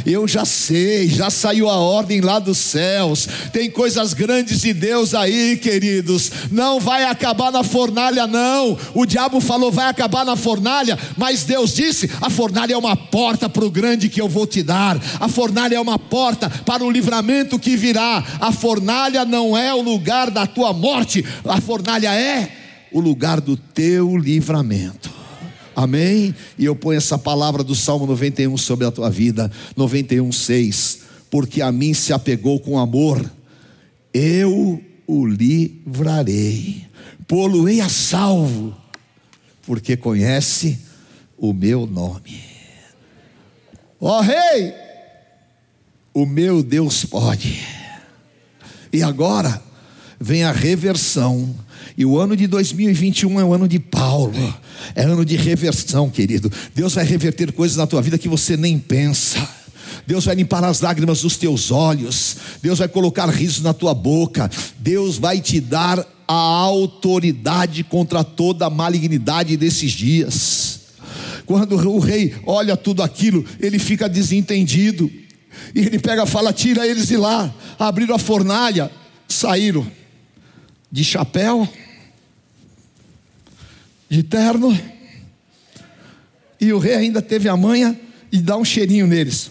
Eu 0.05 0.27
já 0.27 0.45
sei, 0.45 1.09
já 1.09 1.31
saiu 1.31 1.69
a 1.69 1.77
ordem 1.77 2.21
lá 2.21 2.39
dos 2.39 2.59
céus. 2.59 3.29
Tem 3.53 3.71
coisas 3.71 4.13
grandes 4.13 4.61
de 4.61 4.73
Deus 4.73 5.15
aí, 5.15 5.57
queridos. 5.57 6.31
Não 6.51 6.81
vai 6.81 7.05
acabar 7.05 7.51
na 7.51 7.63
fornalha, 7.63 8.27
não. 8.27 8.77
O 8.95 9.07
diabo 9.07 9.41
falou 9.41 9.73
vai 9.73 9.87
acabar 9.87 10.25
na 10.25 10.37
fornalha, 10.37 10.99
mas 11.17 11.45
Deus 11.45 11.75
disse: 11.75 12.11
a 12.21 12.31
fornalha 12.31 12.75
é 12.75 12.77
uma 12.77 12.97
porta 12.97 13.49
para 13.49 13.65
o 13.65 13.71
grande 13.71 14.09
que 14.09 14.21
eu 14.21 14.29
vou 14.29 14.47
te 14.47 14.63
dar. 14.63 15.01
A 15.21 15.29
fornalha 15.29 15.77
é 15.77 15.81
uma 15.81 15.99
porta 15.99 16.49
para 16.49 16.85
o 16.85 16.91
livramento 16.91 17.59
que 17.59 17.77
virá. 17.77 18.23
A 18.41 18.53
fornalha 18.53 19.25
não 19.25 19.57
é 19.57 19.73
o 19.75 19.83
lugar 19.83 20.31
da 20.31 20.47
tua 20.47 20.73
morte, 20.73 21.25
a 21.45 21.61
fornalha 21.61 22.13
é 22.15 22.51
o 22.93 23.01
lugar 23.01 23.41
do 23.41 23.57
teu 23.57 24.17
livramento. 24.17 25.16
Amém? 25.77 26.35
E 26.59 26.65
eu 26.65 26.75
ponho 26.75 26.97
essa 26.97 27.19
palavra 27.19 27.63
do 27.63 27.75
Salmo 27.75 28.07
91 28.07 28.57
sobre 28.57 28.87
a 28.87 28.91
tua 28.91 29.11
vida, 29.11 29.53
91, 29.77 30.33
6. 30.33 31.01
Porque 31.31 31.61
a 31.61 31.71
mim 31.71 31.93
se 31.93 32.15
apegou 32.15 32.59
com 32.59 32.79
amor, 32.79 33.23
eu 34.15 34.83
o 35.07 35.27
livrarei, 35.27 36.87
poluei 37.29 37.83
a 37.83 37.91
salvo, 37.91 38.75
porque 39.67 39.99
conhece 39.99 40.79
o 41.37 41.53
meu 41.53 41.87
nome. 41.87 42.41
Ó 44.01 44.19
oh, 44.19 44.23
rei, 44.23 44.73
o 46.15 46.25
meu 46.25 46.63
Deus 46.63 47.05
pode. 47.05 47.61
E 48.91 49.03
agora 49.03 49.63
vem 50.19 50.43
a 50.43 50.53
reversão 50.53 51.55
e 51.97 52.05
o 52.05 52.19
ano 52.19 52.37
de 52.37 52.47
2021 52.47 53.41
é 53.41 53.45
o 53.45 53.55
ano 53.55 53.67
de 53.67 53.79
Paulo, 53.79 54.35
é 54.95 55.03
ano 55.03 55.25
de 55.25 55.35
reversão, 55.37 56.11
querido. 56.11 56.53
Deus 56.75 56.95
vai 56.95 57.05
reverter 57.05 57.53
coisas 57.53 57.77
na 57.77 57.87
tua 57.87 58.03
vida 58.03 58.19
que 58.19 58.29
você 58.29 58.57
nem 58.57 58.79
pensa. 58.79 59.49
Deus 60.07 60.25
vai 60.25 60.35
limpar 60.35 60.63
as 60.63 60.81
lágrimas 60.81 61.23
dos 61.23 61.37
teus 61.37 61.71
olhos, 61.71 62.37
Deus 62.63 62.79
vai 62.79 62.89
colocar 62.89 63.27
risos 63.29 63.63
na 63.63 63.73
tua 63.73 63.95
boca, 63.95 64.51
Deus 64.79 65.17
vai 65.17 65.41
te 65.41 65.61
dar 65.61 66.05
a 66.29 66.35
autoridade 66.35 67.83
contra 67.83 68.23
toda 68.23 68.67
a 68.67 68.71
malignidade 68.71 69.57
desses 69.57 69.93
dias. 69.93 70.81
Quando 71.47 71.77
o 71.77 71.99
rei 71.99 72.35
olha 72.45 72.77
tudo 72.77 73.03
aquilo, 73.03 73.45
ele 73.59 73.79
fica 73.79 74.09
desentendido, 74.09 75.11
e 75.75 75.81
ele 75.81 75.99
pega 75.99 76.25
e 76.25 76.27
fala: 76.27 76.53
tira 76.53 76.87
eles 76.87 77.09
de 77.09 77.17
lá, 77.17 77.53
abriram 77.79 78.15
a 78.15 78.19
fornalha, 78.19 78.91
saíram 79.29 79.87
de 80.91 81.05
chapéu, 81.05 81.69
de 84.17 84.23
terno, 84.23 84.79
e 86.59 86.73
o 86.73 86.79
rei 86.79 86.95
ainda 86.95 87.21
teve 87.21 87.51
a 87.51 87.57
manha 87.57 87.99
de 88.31 88.41
dar 88.41 88.57
um 88.57 88.65
cheirinho 88.65 89.07
neles. 89.07 89.51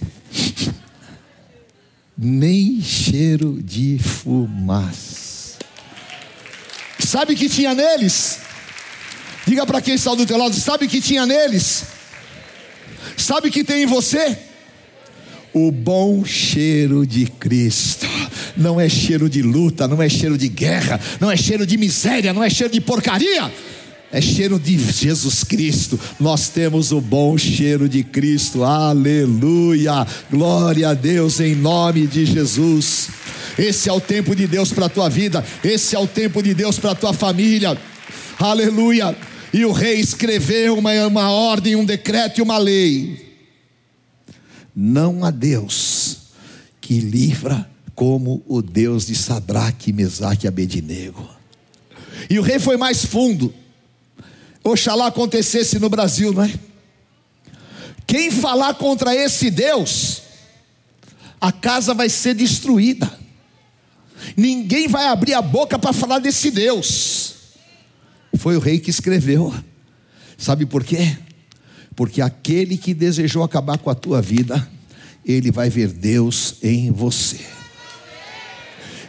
Nem 2.17 2.81
cheiro 2.81 3.61
de 3.61 3.99
fumaça. 3.99 5.59
Sabe 6.97 7.35
que 7.35 7.47
tinha 7.47 7.75
neles? 7.75 8.39
Diga 9.45 9.67
para 9.67 9.81
quem 9.81 9.93
está 9.93 10.15
do 10.15 10.25
teu 10.25 10.35
lado, 10.37 10.55
sabe 10.55 10.87
que 10.87 10.99
tinha 10.99 11.27
neles? 11.27 11.83
Sabe 13.15 13.51
que 13.51 13.63
tem 13.63 13.83
em 13.83 13.85
você? 13.85 14.35
O 15.53 15.71
bom 15.71 16.25
cheiro 16.25 17.05
de 17.05 17.27
Cristo. 17.27 18.07
Não 18.57 18.81
é 18.81 18.89
cheiro 18.89 19.29
de 19.29 19.43
luta, 19.43 19.87
não 19.87 20.01
é 20.01 20.09
cheiro 20.09 20.39
de 20.39 20.47
guerra, 20.47 20.99
não 21.19 21.29
é 21.29 21.37
cheiro 21.37 21.67
de 21.67 21.77
miséria, 21.77 22.33
não 22.33 22.43
é 22.43 22.49
cheiro 22.49 22.73
de 22.73 22.81
porcaria 22.81 23.51
é 24.15 24.21
cheiro 24.21 24.57
de 24.57 24.77
Jesus 24.77 25.43
Cristo. 25.43 25.99
Nós 26.17 26.47
temos 26.47 26.93
o 26.93 27.01
bom 27.01 27.37
cheiro 27.37 27.89
de 27.89 28.01
Cristo. 28.01 28.63
Aleluia! 28.63 30.07
Glória 30.31 30.87
a 30.87 30.93
Deus 30.93 31.41
em 31.41 31.53
nome 31.53 32.07
de 32.07 32.25
Jesus. 32.25 33.09
Esse 33.59 33.89
é 33.89 33.91
o 33.91 33.99
tempo 33.99 34.33
de 34.33 34.47
Deus 34.47 34.71
para 34.71 34.85
a 34.85 34.89
tua 34.89 35.09
vida, 35.09 35.43
esse 35.61 35.97
é 35.97 35.99
o 35.99 36.07
tempo 36.07 36.41
de 36.41 36.53
Deus 36.53 36.79
para 36.79 36.91
a 36.91 36.95
tua 36.95 37.11
família. 37.11 37.77
Aleluia! 38.39 39.13
E 39.53 39.65
o 39.65 39.73
rei 39.73 39.99
escreveu 39.99 40.77
uma, 40.77 40.93
uma 41.07 41.29
ordem, 41.29 41.75
um 41.75 41.83
decreto 41.83 42.37
e 42.37 42.41
uma 42.41 42.57
lei. 42.57 43.35
Não 44.73 45.25
há 45.25 45.29
Deus 45.29 46.19
que 46.79 46.99
livra 47.01 47.69
como 47.93 48.41
o 48.47 48.61
Deus 48.61 49.07
de 49.07 49.15
Sadraque, 49.15 49.91
Mesaque 49.91 50.45
e 50.45 50.47
Abednego. 50.47 51.29
E 52.29 52.39
o 52.39 52.41
rei 52.41 52.59
foi 52.59 52.77
mais 52.77 53.03
fundo. 53.03 53.53
Oxalá 54.65 55.07
acontecesse 55.07 55.77
no 55.77 55.89
Brasil, 55.89 56.33
não 56.33 56.43
é? 56.43 56.51
Quem 58.07 58.31
falar 58.31 58.73
contra 58.73 59.15
esse 59.15 59.51
Deus, 59.51 60.23
a 61.39 61.51
casa 61.51 61.93
vai 61.93 62.09
ser 62.09 62.33
destruída. 62.33 63.11
Ninguém 64.35 64.87
vai 64.87 65.05
abrir 65.05 65.35
a 65.35 65.41
boca 65.41 65.77
para 65.77 65.93
falar 65.93 66.17
desse 66.17 66.49
Deus. 66.49 67.35
Foi 68.37 68.57
o 68.57 68.59
rei 68.59 68.79
que 68.79 68.89
escreveu. 68.89 69.53
Sabe 70.35 70.65
por 70.65 70.83
quê? 70.83 71.15
Porque 71.95 72.19
aquele 72.19 72.75
que 72.75 72.93
desejou 72.93 73.43
acabar 73.43 73.77
com 73.77 73.91
a 73.91 73.95
tua 73.95 74.19
vida, 74.19 74.67
ele 75.23 75.51
vai 75.51 75.69
ver 75.69 75.89
Deus 75.89 76.55
em 76.63 76.91
você. 76.91 77.64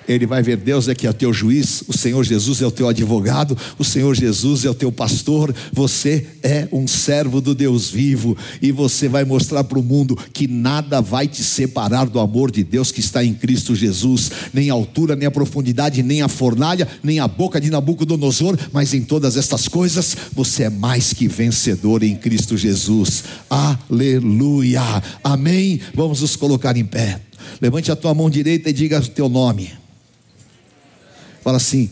Ele 0.09 0.27
vai 0.27 0.43
ver 0.43 0.57
Deus 0.57 0.89
é 0.89 0.95
que 0.95 1.07
é 1.07 1.11
o 1.11 1.15
teu 1.15 1.33
juiz, 1.33 1.83
o 1.89 1.97
Senhor 1.97 2.23
Jesus 2.25 2.63
é 2.63 2.67
o 2.67 2.71
teu 2.71 2.89
advogado, 2.89 3.57
o 3.79 3.85
Senhor 3.85 4.15
Jesus 4.15 4.65
é 4.65 4.71
o 4.71 4.75
teu 4.75 4.93
pastor. 4.93 5.55
Você 5.73 6.27
é 6.43 6.69
um 6.73 6.87
servo 6.87 7.41
do 7.41 7.55
Deus 7.55 7.91
vivo 7.91 8.37
e 8.63 8.71
você 8.71 9.09
vai 9.09 9.25
mostrar 9.25 9.65
para 9.65 9.79
o 9.79 9.83
mundo 9.83 10.17
que 10.33 10.47
nada 10.47 11.01
vai 11.01 11.27
te 11.27 11.43
separar 11.43 12.07
do 12.07 12.21
amor 12.21 12.51
de 12.51 12.63
Deus 12.63 12.93
que 12.93 13.01
está 13.01 13.25
em 13.25 13.35
Cristo 13.35 13.75
Jesus, 13.75 14.31
nem 14.53 14.71
a 14.71 14.75
altura, 14.75 15.17
nem 15.17 15.27
a 15.27 15.31
profundidade, 15.31 16.03
nem 16.03 16.23
a 16.23 16.29
fornalha, 16.29 16.87
nem 17.03 17.19
a 17.19 17.29
boca 17.29 17.61
de 17.61 17.71
Nabucodonosor, 17.71 18.57
mas 18.73 18.95
em 18.95 19.03
todas 19.03 19.37
estas 19.37 19.69
coisas 19.69 20.17
você 20.33 20.65
é 20.65 20.71
mais 20.71 21.13
que 21.13 21.29
vencedor 21.29 22.03
em 22.03 22.15
Cristo 22.15 22.57
Jesus. 22.57 23.25
Aleluia. 23.49 24.83
Amém. 25.23 25.81
Vamos 25.95 26.21
nos 26.21 26.37
colocar 26.37 26.77
em 26.77 26.85
pé. 26.85 27.21
Levante 27.61 27.91
a 27.91 27.97
tua 27.97 28.15
mão 28.15 28.29
direita 28.29 28.71
e 28.71 28.73
diga 28.73 28.99
o 28.99 29.09
teu 29.09 29.29
nome. 29.29 29.86
Fala 31.47 31.59
assim: 31.59 31.89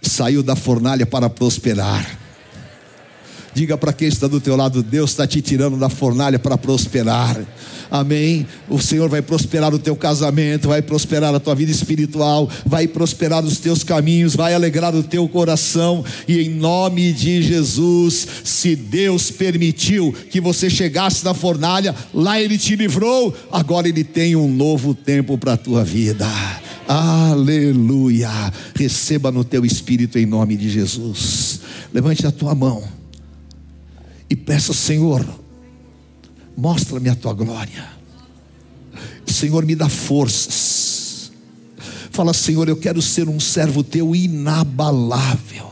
saiu 0.00 0.44
da 0.44 0.54
fornalha 0.54 1.04
para 1.04 1.28
prosperar. 1.28 2.20
Diga 3.52 3.76
para 3.76 3.92
quem 3.92 4.06
está 4.06 4.28
do 4.28 4.38
teu 4.38 4.54
lado: 4.54 4.80
Deus 4.80 5.10
está 5.10 5.26
te 5.26 5.42
tirando 5.42 5.76
da 5.76 5.88
fornalha 5.88 6.38
para 6.38 6.56
prosperar. 6.56 7.44
Amém. 7.90 8.46
O 8.68 8.80
Senhor 8.80 9.08
vai 9.08 9.20
prosperar 9.20 9.74
o 9.74 9.78
teu 9.80 9.96
casamento, 9.96 10.68
vai 10.68 10.80
prosperar 10.80 11.34
a 11.34 11.40
tua 11.40 11.52
vida 11.52 11.72
espiritual, 11.72 12.48
vai 12.64 12.86
prosperar 12.86 13.44
os 13.44 13.58
teus 13.58 13.82
caminhos, 13.82 14.36
vai 14.36 14.54
alegrar 14.54 14.94
o 14.94 15.02
teu 15.02 15.28
coração. 15.28 16.04
E 16.28 16.38
em 16.38 16.50
nome 16.50 17.12
de 17.12 17.42
Jesus, 17.42 18.24
se 18.44 18.76
Deus 18.76 19.32
permitiu 19.32 20.14
que 20.30 20.40
você 20.40 20.70
chegasse 20.70 21.24
na 21.24 21.34
fornalha, 21.34 21.92
lá 22.14 22.40
Ele 22.40 22.56
te 22.56 22.76
livrou, 22.76 23.36
agora 23.50 23.88
Ele 23.88 24.04
tem 24.04 24.36
um 24.36 24.48
novo 24.48 24.94
tempo 24.94 25.36
para 25.36 25.54
a 25.54 25.56
tua 25.56 25.82
vida. 25.82 26.28
Aleluia. 26.88 28.30
Receba 28.74 29.30
no 29.30 29.44
teu 29.44 29.64
espírito 29.64 30.18
em 30.18 30.26
nome 30.26 30.56
de 30.56 30.68
Jesus. 30.68 31.60
Levante 31.92 32.26
a 32.26 32.30
tua 32.30 32.54
mão 32.54 32.82
e 34.28 34.36
peça, 34.36 34.72
Senhor, 34.72 35.22
mostra-me 36.56 37.10
a 37.10 37.14
tua 37.14 37.34
glória. 37.34 37.86
Senhor, 39.26 39.66
me 39.66 39.74
dá 39.74 39.88
forças. 39.88 41.32
Fala, 42.10 42.32
Senhor, 42.32 42.68
eu 42.68 42.76
quero 42.76 43.02
ser 43.02 43.28
um 43.28 43.40
servo 43.40 43.82
teu 43.82 44.14
inabalável. 44.14 45.70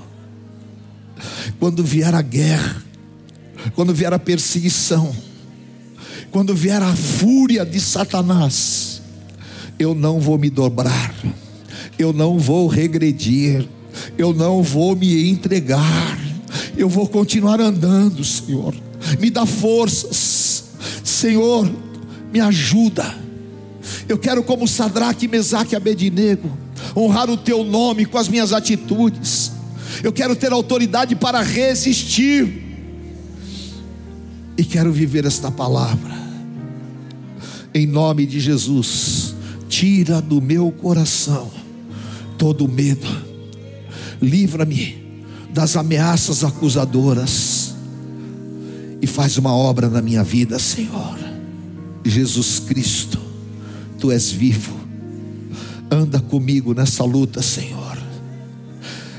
Quando 1.59 1.85
vier 1.85 2.15
a 2.15 2.23
guerra, 2.23 2.83
quando 3.75 3.95
vier 3.95 4.13
a 4.13 4.19
perseguição, 4.19 5.15
quando 6.31 6.55
vier 6.55 6.83
a 6.83 6.95
fúria 6.97 7.65
de 7.65 7.79
Satanás, 7.79 8.90
eu 9.81 9.97
não 9.97 10.21
vou 10.21 10.39
me 10.39 10.49
dobrar, 10.49 11.13
eu 11.99 12.13
não 12.13 12.39
vou 12.39 12.69
regredir, 12.69 13.67
eu 14.17 14.33
não 14.33 14.63
vou 14.63 14.95
me 14.95 15.29
entregar 15.29 16.31
eu 16.77 16.89
vou 16.89 17.07
continuar 17.07 17.61
andando, 17.61 18.25
Senhor. 18.25 18.75
Me 19.19 19.31
dá 19.31 19.47
forças, 19.47 20.65
Senhor, 21.05 21.71
me 22.33 22.41
ajuda. 22.41 23.05
Eu 24.09 24.19
quero, 24.19 24.43
como 24.43 24.67
Sadraque, 24.67 25.29
Mesaque 25.29 25.75
e 25.75 25.77
Abednego, 25.77 26.51
honrar 26.97 27.29
o 27.31 27.37
Teu 27.37 27.65
nome 27.65 28.07
com 28.07 28.19
as 28.19 28.29
minhas 28.29 28.53
atitudes. 28.53 29.53
Eu 30.03 30.13
quero 30.13 30.35
ter 30.35 30.53
autoridade 30.53 31.15
para 31.15 31.43
resistir. 31.43 32.69
E 34.57 34.65
quero 34.65 34.93
viver 34.93 35.25
esta 35.25 35.51
palavra. 35.51 36.19
Em 37.73 37.87
nome 37.87 38.27
de 38.27 38.41
Jesus, 38.41 39.30
tira 39.81 40.21
do 40.21 40.43
meu 40.43 40.71
coração 40.71 41.51
todo 42.37 42.69
medo. 42.69 43.09
Livra-me 44.21 45.25
das 45.55 45.75
ameaças 45.75 46.45
acusadoras 46.45 47.75
e 49.01 49.07
faz 49.07 49.39
uma 49.39 49.55
obra 49.55 49.89
na 49.89 50.03
minha 50.03 50.23
vida, 50.23 50.59
Senhor. 50.59 51.19
Jesus 52.05 52.59
Cristo, 52.59 53.19
Tu 53.99 54.11
és 54.13 54.31
vivo, 54.31 54.77
anda 55.91 56.21
comigo 56.21 56.75
nessa 56.75 57.03
luta, 57.03 57.41
Senhor. 57.41 57.97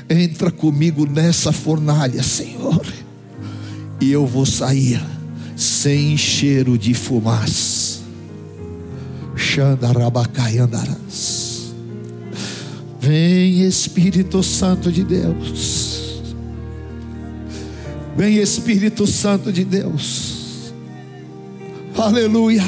Entra 0.08 0.52
comigo 0.52 1.06
nessa 1.06 1.50
fornalha, 1.50 2.22
Senhor, 2.22 2.86
e 4.00 4.12
eu 4.12 4.24
vou 4.28 4.46
sair 4.46 5.02
sem 5.56 6.16
cheiro 6.16 6.78
de 6.78 6.94
fumaça. 6.94 7.71
Vem 12.98 13.60
Espírito 13.66 14.42
Santo 14.42 14.90
de 14.90 15.04
Deus. 15.04 16.22
Vem 18.16 18.36
Espírito 18.36 19.06
Santo 19.06 19.52
de 19.52 19.62
Deus. 19.62 20.72
Aleluia. 21.98 22.64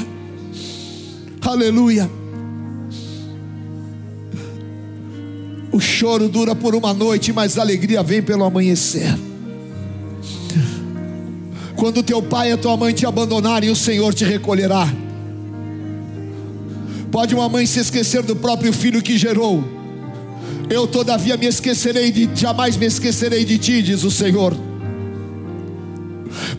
Aleluia. 1.40 2.10
O 5.72 5.80
choro 5.80 6.28
dura 6.28 6.54
por 6.54 6.74
uma 6.74 6.92
noite, 6.92 7.32
mas 7.32 7.56
a 7.56 7.62
alegria 7.62 8.02
vem 8.02 8.22
pelo 8.22 8.44
amanhecer. 8.44 9.18
Quando 11.76 12.02
teu 12.02 12.22
pai 12.22 12.52
e 12.52 12.56
tua 12.58 12.76
mãe 12.76 12.92
te 12.92 13.06
abandonarem, 13.06 13.70
o 13.70 13.76
Senhor 13.76 14.12
te 14.12 14.24
recolherá. 14.24 15.03
Pode 17.14 17.33
uma 17.33 17.48
mãe 17.48 17.64
se 17.64 17.79
esquecer 17.79 18.24
do 18.24 18.35
próprio 18.35 18.72
filho 18.72 19.00
que 19.00 19.16
gerou. 19.16 19.62
Eu 20.68 20.85
todavia 20.85 21.37
me 21.37 21.46
esquecerei 21.46 22.11
de 22.11 22.29
jamais 22.35 22.77
me 22.77 22.87
esquecerei 22.87 23.44
de 23.44 23.57
ti, 23.57 23.81
diz 23.83 24.03
o 24.03 24.11
Senhor. 24.11 24.53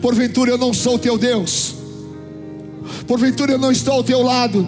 Porventura 0.00 0.52
eu 0.52 0.56
não 0.56 0.72
sou 0.72 0.98
teu 0.98 1.18
Deus. 1.18 1.74
Porventura 3.06 3.52
eu 3.52 3.58
não 3.58 3.70
estou 3.70 3.92
ao 3.92 4.02
teu 4.02 4.22
lado. 4.22 4.66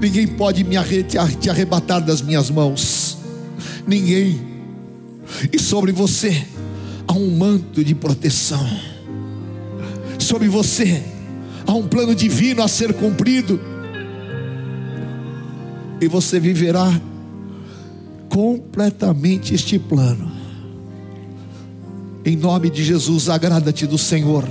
Ninguém 0.00 0.26
pode 0.26 0.64
me 0.64 0.74
te 1.38 1.48
arrebatar 1.48 2.04
das 2.04 2.20
minhas 2.20 2.50
mãos. 2.50 3.18
Ninguém. 3.86 4.42
E 5.52 5.60
sobre 5.60 5.92
você 5.92 6.44
há 7.06 7.12
um 7.12 7.30
manto 7.30 7.84
de 7.84 7.94
proteção. 7.94 8.68
Sobre 10.18 10.48
você 10.48 11.17
há 11.68 11.74
um 11.74 11.86
plano 11.86 12.14
divino 12.14 12.62
a 12.62 12.66
ser 12.66 12.94
cumprido. 12.94 13.60
E 16.00 16.08
você 16.08 16.40
viverá 16.40 16.90
completamente 18.30 19.54
este 19.54 19.78
plano 19.78 20.38
em 22.24 22.36
nome 22.36 22.68
de 22.68 22.84
Jesus, 22.84 23.28
agrada-te 23.28 23.86
do 23.86 23.96
Senhor, 23.96 24.44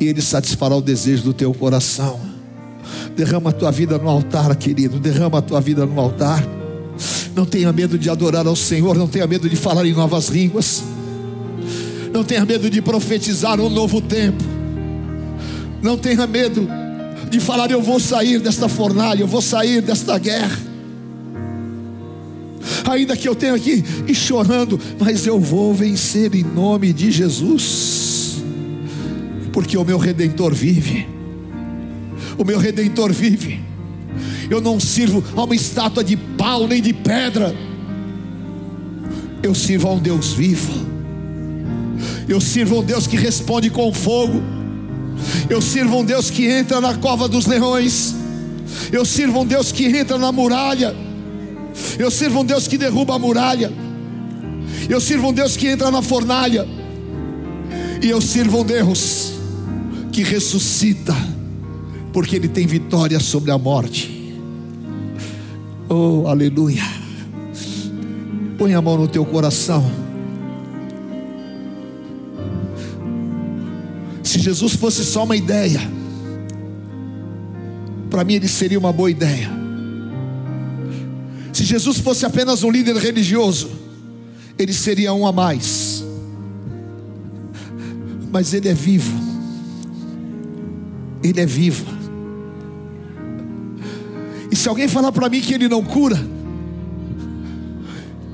e 0.00 0.06
Ele 0.06 0.20
satisfará 0.20 0.74
o 0.74 0.80
desejo 0.80 1.22
do 1.24 1.32
teu 1.32 1.52
coração. 1.54 2.18
Derrama 3.16 3.50
a 3.50 3.52
tua 3.52 3.70
vida 3.70 3.98
no 3.98 4.08
altar, 4.08 4.54
querido. 4.56 4.98
Derrama 4.98 5.38
a 5.38 5.42
tua 5.42 5.60
vida 5.60 5.84
no 5.84 6.00
altar. 6.00 6.44
Não 7.34 7.44
tenha 7.44 7.72
medo 7.72 7.98
de 7.98 8.08
adorar 8.08 8.46
ao 8.46 8.56
Senhor. 8.56 8.96
Não 8.96 9.08
tenha 9.08 9.26
medo 9.26 9.48
de 9.48 9.56
falar 9.56 9.84
em 9.86 9.92
novas 9.92 10.28
línguas. 10.28 10.82
Não 12.12 12.24
tenha 12.24 12.44
medo 12.44 12.70
de 12.70 12.80
profetizar 12.80 13.60
um 13.60 13.68
novo 13.68 14.00
tempo. 14.00 14.57
Não 15.82 15.96
tenha 15.96 16.26
medo 16.26 16.68
de 17.30 17.40
falar: 17.40 17.70
Eu 17.70 17.82
vou 17.82 18.00
sair 18.00 18.38
desta 18.38 18.68
fornalha, 18.68 19.22
eu 19.22 19.28
vou 19.28 19.42
sair 19.42 19.80
desta 19.80 20.18
guerra 20.18 20.68
ainda 22.90 23.16
que 23.16 23.28
eu 23.28 23.34
tenha 23.34 23.54
aqui 23.54 23.84
e 24.06 24.14
chorando, 24.14 24.80
mas 24.98 25.26
eu 25.26 25.38
vou 25.38 25.74
vencer 25.74 26.34
em 26.34 26.42
nome 26.42 26.92
de 26.92 27.10
Jesus, 27.10 28.42
porque 29.52 29.76
o 29.76 29.84
meu 29.84 29.98
redentor 29.98 30.54
vive. 30.54 31.06
O 32.36 32.44
meu 32.44 32.58
redentor 32.58 33.12
vive. 33.12 33.60
Eu 34.48 34.60
não 34.60 34.78
sirvo 34.78 35.22
a 35.36 35.44
uma 35.44 35.54
estátua 35.54 36.02
de 36.02 36.16
pau 36.16 36.66
nem 36.66 36.80
de 36.80 36.92
pedra. 36.92 37.54
Eu 39.42 39.54
sirvo 39.54 39.88
a 39.88 39.92
um 39.92 39.98
Deus 39.98 40.32
vivo. 40.32 40.72
Eu 42.28 42.40
sirvo 42.40 42.76
a 42.76 42.78
um 42.80 42.84
Deus 42.84 43.06
que 43.06 43.16
responde 43.16 43.70
com 43.70 43.92
fogo. 43.92 44.40
Eu 45.48 45.60
sirvo 45.60 45.98
um 45.98 46.04
Deus 46.04 46.30
que 46.30 46.46
entra 46.46 46.80
na 46.80 46.94
cova 46.94 47.28
dos 47.28 47.46
leões. 47.46 48.14
Eu 48.92 49.04
sirvo 49.04 49.40
um 49.40 49.46
Deus 49.46 49.72
que 49.72 49.86
entra 49.86 50.18
na 50.18 50.30
muralha. 50.32 50.94
Eu 51.98 52.10
sirvo 52.10 52.40
um 52.40 52.44
Deus 52.44 52.66
que 52.66 52.78
derruba 52.78 53.14
a 53.14 53.18
muralha. 53.18 53.72
Eu 54.88 55.00
sirvo 55.00 55.28
um 55.28 55.32
Deus 55.32 55.56
que 55.56 55.68
entra 55.68 55.90
na 55.90 56.02
fornalha. 56.02 56.66
E 58.02 58.08
eu 58.08 58.20
sirvo 58.20 58.60
um 58.60 58.64
Deus 58.64 59.32
que 60.12 60.22
ressuscita, 60.22 61.14
porque 62.12 62.36
Ele 62.36 62.48
tem 62.48 62.66
vitória 62.66 63.20
sobre 63.20 63.50
a 63.50 63.58
morte. 63.58 64.36
Oh, 65.88 66.26
aleluia. 66.26 66.82
Põe 68.56 68.74
a 68.74 68.82
mão 68.82 68.96
no 68.96 69.08
teu 69.08 69.24
coração. 69.24 70.07
Jesus 74.48 74.76
fosse 74.76 75.04
só 75.04 75.24
uma 75.24 75.36
ideia, 75.36 75.78
para 78.08 78.24
mim 78.24 78.32
ele 78.32 78.48
seria 78.48 78.78
uma 78.78 78.90
boa 78.90 79.10
ideia. 79.10 79.50
Jesus 81.52 81.98
fosse 81.98 82.24
apenas 82.24 82.62
um 82.62 82.70
líder 82.70 82.96
religioso, 82.96 83.68
ele 84.58 84.72
seria 84.72 85.12
um 85.12 85.26
a 85.26 85.32
mais. 85.32 86.02
Mas 88.32 88.54
ele 88.54 88.70
é 88.70 88.72
vivo. 88.72 89.12
Ele 91.22 91.42
é 91.42 91.46
vivo. 91.46 91.84
E 94.50 94.56
se 94.56 94.66
alguém 94.66 94.88
falar 94.88 95.12
para 95.12 95.28
mim 95.28 95.42
que 95.42 95.52
ele 95.52 95.68
não 95.68 95.84
cura, 95.84 96.18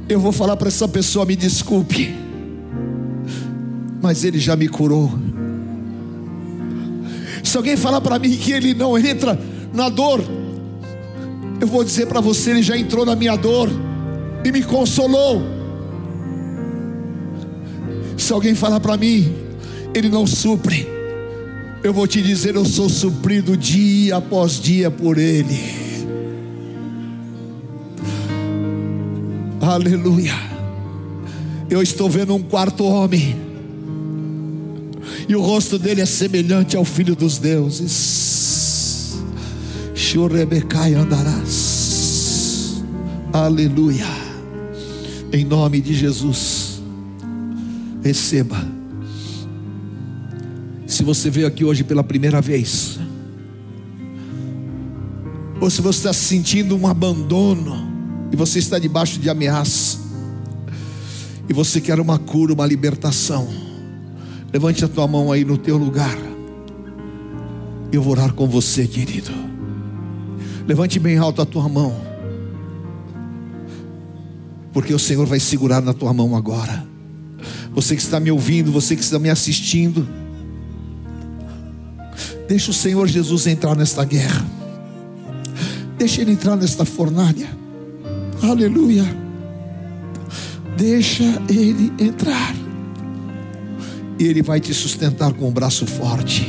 eu 0.08 0.20
vou 0.20 0.30
falar 0.30 0.56
para 0.56 0.68
essa 0.68 0.86
pessoa: 0.86 1.26
me 1.26 1.34
desculpe, 1.34 2.14
mas 4.00 4.22
ele 4.22 4.38
já 4.38 4.54
me 4.54 4.68
curou. 4.68 5.33
Se 7.54 7.58
alguém 7.58 7.76
falar 7.76 8.00
para 8.00 8.18
mim 8.18 8.36
que 8.36 8.50
ele 8.50 8.74
não 8.74 8.98
entra 8.98 9.38
na 9.72 9.88
dor, 9.88 10.20
eu 11.60 11.68
vou 11.68 11.84
dizer 11.84 12.06
para 12.06 12.20
você: 12.20 12.50
ele 12.50 12.64
já 12.64 12.76
entrou 12.76 13.06
na 13.06 13.14
minha 13.14 13.36
dor 13.36 13.70
e 14.44 14.50
me 14.50 14.60
consolou. 14.60 15.40
Se 18.16 18.32
alguém 18.32 18.56
falar 18.56 18.80
para 18.80 18.96
mim, 18.96 19.32
ele 19.94 20.08
não 20.08 20.26
supre, 20.26 20.84
eu 21.84 21.94
vou 21.94 22.08
te 22.08 22.20
dizer: 22.20 22.56
eu 22.56 22.64
sou 22.64 22.88
suprido 22.88 23.56
dia 23.56 24.16
após 24.16 24.60
dia 24.60 24.90
por 24.90 25.16
ele. 25.16 25.56
Aleluia. 29.60 30.34
Eu 31.70 31.80
estou 31.80 32.10
vendo 32.10 32.34
um 32.34 32.42
quarto 32.42 32.84
homem. 32.84 33.43
E 35.28 35.34
o 35.34 35.40
rosto 35.40 35.78
dele 35.78 36.00
é 36.00 36.06
semelhante 36.06 36.76
ao 36.76 36.84
filho 36.84 37.16
dos 37.16 37.38
deuses. 37.38 39.16
Churebecai 39.94 40.94
andarás. 40.94 42.82
Aleluia. 43.32 44.06
Em 45.32 45.44
nome 45.44 45.80
de 45.80 45.94
Jesus. 45.94 46.82
Receba. 48.02 48.64
Se 50.86 51.02
você 51.02 51.30
veio 51.30 51.46
aqui 51.46 51.64
hoje 51.64 51.82
pela 51.82 52.04
primeira 52.04 52.40
vez, 52.40 52.98
ou 55.60 55.70
se 55.70 55.80
você 55.80 55.98
está 56.00 56.12
sentindo 56.12 56.76
um 56.76 56.86
abandono, 56.86 57.92
e 58.30 58.36
você 58.36 58.58
está 58.58 58.78
debaixo 58.78 59.18
de 59.18 59.30
ameaça, 59.30 59.98
e 61.48 61.52
você 61.52 61.80
quer 61.80 61.98
uma 61.98 62.18
cura, 62.18 62.52
uma 62.52 62.66
libertação, 62.66 63.63
levante 64.54 64.84
a 64.84 64.88
tua 64.88 65.08
mão 65.08 65.32
aí 65.32 65.44
no 65.44 65.58
teu 65.58 65.76
lugar, 65.76 66.16
eu 67.90 68.00
vou 68.00 68.12
orar 68.12 68.32
com 68.32 68.46
você, 68.46 68.86
querido. 68.86 69.32
Levante 70.64 71.00
bem 71.00 71.18
alto 71.18 71.42
a 71.42 71.44
tua 71.44 71.68
mão, 71.68 71.92
porque 74.72 74.94
o 74.94 74.98
Senhor 74.98 75.26
vai 75.26 75.40
segurar 75.40 75.82
na 75.82 75.92
tua 75.92 76.14
mão 76.14 76.36
agora. 76.36 76.86
Você 77.74 77.96
que 77.96 78.02
está 78.02 78.20
me 78.20 78.30
ouvindo, 78.30 78.70
você 78.70 78.94
que 78.94 79.02
está 79.02 79.18
me 79.18 79.28
assistindo, 79.28 80.06
deixa 82.46 82.70
o 82.70 82.74
Senhor 82.74 83.08
Jesus 83.08 83.48
entrar 83.48 83.74
nesta 83.74 84.04
guerra, 84.04 84.46
deixa 85.98 86.22
Ele 86.22 86.30
entrar 86.30 86.54
nesta 86.54 86.84
fornalha. 86.84 87.48
Aleluia. 88.40 89.04
Deixa 90.76 91.24
ele 91.48 91.92
entrar. 91.98 92.63
E 94.18 94.24
ele 94.24 94.42
vai 94.42 94.60
te 94.60 94.72
sustentar 94.72 95.32
com 95.32 95.48
um 95.48 95.52
braço 95.52 95.86
forte. 95.86 96.46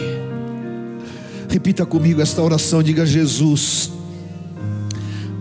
Repita 1.50 1.86
comigo 1.86 2.22
esta 2.22 2.42
oração, 2.42 2.84
diga 2.84 3.06
Jesus, 3.06 3.92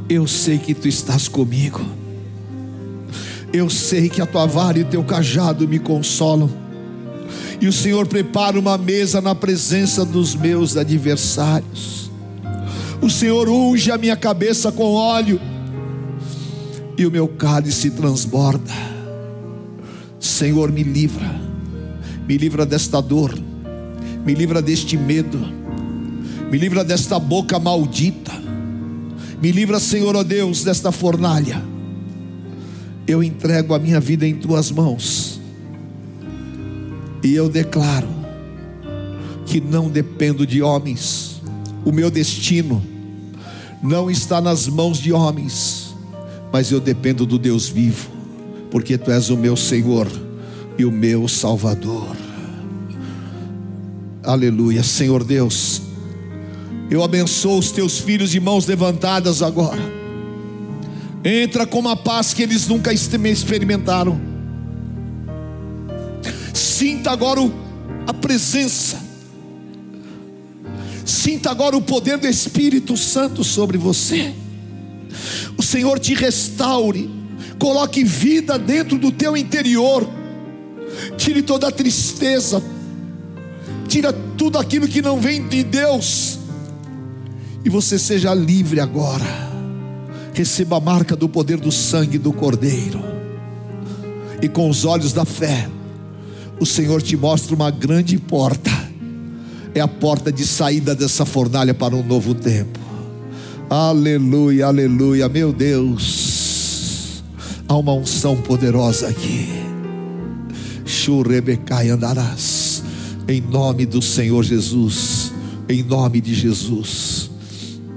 eu 0.09 0.27
sei 0.27 0.59
que 0.59 0.75
tu 0.75 0.87
estás 0.87 1.29
comigo. 1.29 1.81
Eu 3.53 3.71
sei 3.71 4.09
que 4.09 4.21
a 4.21 4.27
tua 4.27 4.47
vara 4.47 4.79
e 4.79 4.83
o 4.83 4.87
teu 4.87 5.03
cajado 5.05 5.67
me 5.67 5.79
consolam. 5.79 6.51
E 7.61 7.67
o 7.67 7.73
Senhor 7.73 8.07
prepara 8.07 8.59
uma 8.59 8.77
mesa 8.77 9.21
na 9.21 9.35
presença 9.35 10.05
dos 10.05 10.35
meus 10.35 10.77
adversários. 10.77 12.11
O 13.01 13.09
Senhor 13.09 13.49
unge 13.49 13.91
a 13.91 13.99
minha 13.99 14.17
cabeça 14.17 14.73
com 14.73 14.93
óleo 14.95 15.41
e 16.97 17.07
o 17.07 17.11
meu 17.11 17.29
cálice 17.29 17.91
transborda. 17.91 18.73
Senhor, 20.19 20.73
me 20.73 20.83
livra, 20.83 21.31
me 22.27 22.37
livra 22.37 22.65
desta 22.65 23.01
dor, 23.01 23.35
me 24.25 24.35
livra 24.35 24.61
deste 24.61 24.97
medo, 24.97 25.39
me 26.51 26.59
livra 26.59 26.85
desta 26.85 27.19
boca 27.19 27.59
maldita, 27.59 28.33
me 29.41 29.53
livra, 29.53 29.79
Senhor, 29.79 30.17
ó 30.17 30.21
oh 30.21 30.25
Deus, 30.25 30.65
desta 30.65 30.91
fornalha. 30.91 31.63
Eu 33.07 33.23
entrego 33.23 33.75
a 33.75 33.79
minha 33.79 34.01
vida 34.01 34.27
em 34.27 34.35
tuas 34.35 34.71
mãos, 34.71 35.41
e 37.23 37.35
eu 37.35 37.49
declaro 37.49 38.09
que 39.45 39.61
não 39.61 39.91
dependo 39.91 40.47
de 40.47 40.63
homens, 40.63 41.43
o 41.85 41.93
meu 41.93 42.11
destino 42.11 42.83
não 43.83 44.11
está 44.11 44.41
nas 44.41 44.67
mãos 44.67 44.99
de 44.99 45.13
homens 45.13 45.85
mas 46.55 46.71
eu 46.71 46.79
dependo 46.79 47.27
do 47.27 47.37
Deus 47.37 47.69
vivo, 47.69 48.09
porque 48.71 48.97
tu 48.97 49.11
és 49.11 49.29
o 49.29 49.37
meu 49.37 49.57
Senhor 49.57 50.07
e 50.79 50.85
o 50.85 50.91
meu 50.91 51.29
Salvador. 51.29 52.17
Aleluia, 54.23 54.83
Senhor 54.83 55.23
Deus. 55.23 55.83
Eu 56.91 57.03
abençoo 57.03 57.59
os 57.59 57.71
teus 57.71 57.99
filhos 57.99 58.31
de 58.31 58.41
mãos 58.41 58.67
levantadas 58.67 59.43
agora. 59.43 59.83
Entra 61.25 61.67
com 61.67 61.79
uma 61.79 61.97
paz 61.97 62.33
que 62.35 62.43
eles 62.43 62.67
nunca 62.67 62.93
experimentaram. 62.93 64.21
Sinta 66.53 67.11
agora 67.11 67.41
a 68.07 68.13
presença. 68.13 68.99
Sinta 71.05 71.51
agora 71.51 71.77
o 71.77 71.83
poder 71.83 72.19
do 72.19 72.27
Espírito 72.27 72.97
Santo 72.97 73.43
sobre 73.43 73.79
você 73.79 74.35
o 75.57 75.63
Senhor 75.63 75.99
te 75.99 76.15
restaure, 76.15 77.11
coloque 77.59 78.05
vida 78.05 78.59
dentro 78.59 78.99
do 78.99 79.11
teu 79.11 79.37
interior, 79.37 80.07
tire 81.17 81.43
toda 81.43 81.69
a 81.69 81.73
tristeza, 81.73 82.63
tira 83.89 84.13
tudo 84.13 84.59
aquilo 84.59 84.89
que 84.89 85.03
não 85.03 85.21
vem 85.21 85.47
de 85.47 85.63
Deus, 85.63 86.39
e 87.65 87.71
você 87.71 87.99
seja 87.99 88.35
livre 88.35 88.81
agora. 88.81 89.25
Receba 90.33 90.79
a 90.79 90.81
marca 90.81 91.15
do 91.15 91.29
poder 91.29 91.59
do 91.59 91.71
sangue 91.71 92.19
do 92.19 92.33
Cordeiro, 92.33 93.01
e 94.43 94.49
com 94.49 94.69
os 94.69 94.85
olhos 94.85 95.13
da 95.13 95.25
fé, 95.25 95.69
o 96.61 96.67
Senhor 96.67 97.01
te 97.01 97.17
mostra 97.17 97.55
uma 97.55 97.71
grande 97.71 98.19
porta, 98.19 98.71
é 99.75 99.81
a 99.81 99.89
porta 99.89 100.31
de 100.31 100.47
saída 100.47 100.95
dessa 100.95 101.25
fornalha 101.25 101.75
para 101.75 101.97
um 101.97 102.03
novo 102.03 102.35
tempo. 102.35 102.79
Aleluia, 103.71 104.67
aleluia, 104.67 105.29
meu 105.29 105.53
Deus. 105.53 107.23
Há 107.67 107.77
uma 107.77 107.95
unção 107.95 108.37
poderosa 108.37 109.09
aqui. 109.09 109.64
Churebecai 111.05 111.91
andarás. 111.91 112.83
Em 113.29 113.39
nome 113.39 113.85
do 113.85 114.01
Senhor 114.01 114.43
Jesus. 114.43 115.35
Em 115.69 115.83
nome 115.83 116.19
de 116.19 116.35
Jesus. 116.35 117.31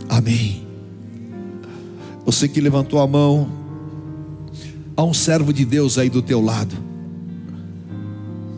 Amém. 0.09 0.67
Você 2.25 2.49
que 2.49 2.59
levantou 2.59 2.99
a 2.99 3.07
mão, 3.07 3.49
há 4.97 5.05
um 5.05 5.13
servo 5.13 5.53
de 5.53 5.63
Deus 5.63 5.97
aí 5.97 6.09
do 6.09 6.21
teu 6.21 6.41
lado. 6.41 6.75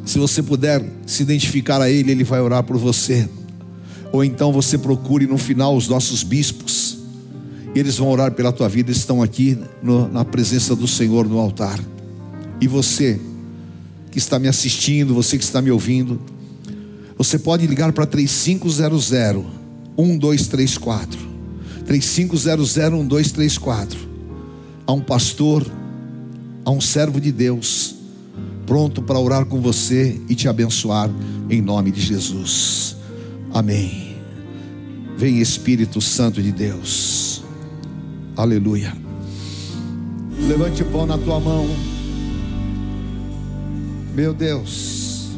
Se 0.04 0.18
você 0.18 0.42
puder 0.42 0.84
se 1.06 1.22
identificar 1.22 1.80
a 1.80 1.88
ele, 1.88 2.12
ele 2.12 2.24
vai 2.24 2.42
orar 2.42 2.64
por 2.64 2.78
você. 2.78 3.30
Ou 4.12 4.24
então 4.24 4.52
você 4.52 4.80
procure 4.80 5.28
no 5.28 5.38
final 5.38 5.78
os 5.78 5.88
nossos 5.88 6.24
bispos 6.24 6.98
e 7.76 7.80
eles 7.80 7.98
vão 7.98 8.10
orar 8.10 8.32
pela 8.32 8.52
tua 8.52 8.68
vida, 8.68 8.90
estão 8.90 9.22
aqui 9.22 9.56
no, 9.84 10.08
na 10.08 10.26
presença 10.26 10.76
do 10.76 10.88
Senhor 10.88 11.30
no 11.30 11.38
altar. 11.38 11.80
E 12.60 12.68
você 12.68 13.20
que 14.12 14.18
está 14.18 14.40
me 14.40 14.48
assistindo, 14.48 15.14
você 15.14 15.38
que 15.38 15.44
está 15.44 15.62
me 15.62 15.72
ouvindo, 15.72 16.20
você 17.18 17.38
pode 17.38 17.68
ligar 17.68 17.92
para 17.92 18.06
3500 18.06 18.80
1234. 19.98 21.20
3500 21.86 22.46
1234. 22.78 24.00
Há 24.88 24.94
um 24.94 25.02
pastor, 25.02 25.66
há 26.66 26.72
um 26.72 26.82
servo 26.82 27.20
de 27.20 27.32
Deus 27.32 28.00
pronto 28.70 29.02
para 29.02 29.18
orar 29.18 29.46
com 29.46 29.60
você 29.60 30.22
e 30.30 30.36
te 30.36 30.48
abençoar 30.48 31.10
em 31.50 31.60
nome 31.60 31.90
de 31.90 32.00
Jesus. 32.00 32.96
Amém. 33.52 34.16
Vem 35.18 35.40
Espírito 35.40 36.00
Santo 36.00 36.40
de 36.40 36.52
Deus. 36.52 37.44
Aleluia. 38.38 38.96
Levante 40.48 40.84
o 40.84 40.86
pão 40.86 41.08
na 41.08 41.18
tua 41.18 41.40
mão. 41.40 41.68
Meu 44.14 44.34
Deus. 44.34 45.30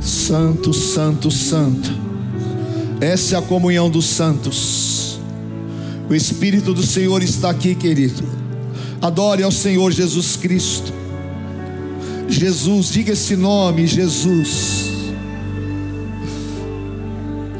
Santo, 0.00 0.72
santo, 0.72 1.30
santo. 1.30 1.90
Essa 3.00 3.36
é 3.36 3.38
a 3.38 3.42
comunhão 3.42 3.88
dos 3.88 4.06
santos. 4.06 5.20
O 6.08 6.14
Espírito 6.14 6.72
do 6.72 6.82
Senhor 6.82 7.22
está 7.22 7.50
aqui, 7.50 7.74
querido. 7.74 8.24
Adore 9.00 9.42
ao 9.42 9.52
Senhor 9.52 9.92
Jesus 9.92 10.36
Cristo. 10.36 10.92
Jesus, 12.28 12.90
diga 12.90 13.12
esse 13.12 13.36
nome, 13.36 13.86
Jesus. 13.86 14.90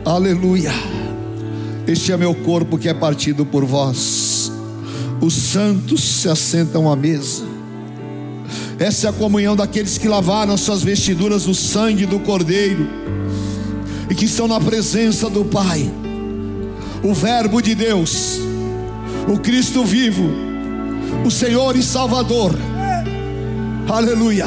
Aleluia. 0.05 0.73
Este 1.87 2.13
é 2.13 2.17
meu 2.17 2.35
corpo 2.35 2.77
que 2.77 2.89
é 2.89 2.95
partido 2.95 3.47
por 3.47 3.65
vós. 3.65 4.53
Os 5.21 5.35
santos 5.35 6.03
se 6.03 6.29
assentam 6.29 6.91
à 6.91 6.97
mesa. 6.97 7.45
Essa 8.79 9.09
é 9.09 9.11
a 9.11 9.13
comunhão 9.13 9.57
daqueles 9.57 9.99
que 9.99 10.07
lavaram 10.07 10.57
suas 10.57 10.85
vestiduras 10.85 11.47
no 11.47 11.55
sangue 11.55 12.07
do 12.07 12.21
Cordeiro 12.21 12.89
e 14.09 14.15
que 14.15 14.27
estão 14.27 14.47
na 14.47 14.61
presença 14.61 15.29
do 15.29 15.45
Pai. 15.45 15.91
O 17.03 17.13
Verbo 17.13 17.61
de 17.61 17.75
Deus, 17.75 18.39
o 19.27 19.37
Cristo 19.41 19.85
vivo, 19.85 20.31
o 21.27 21.31
Senhor 21.31 21.75
e 21.75 21.83
Salvador. 21.83 22.55
Aleluia. 23.89 24.47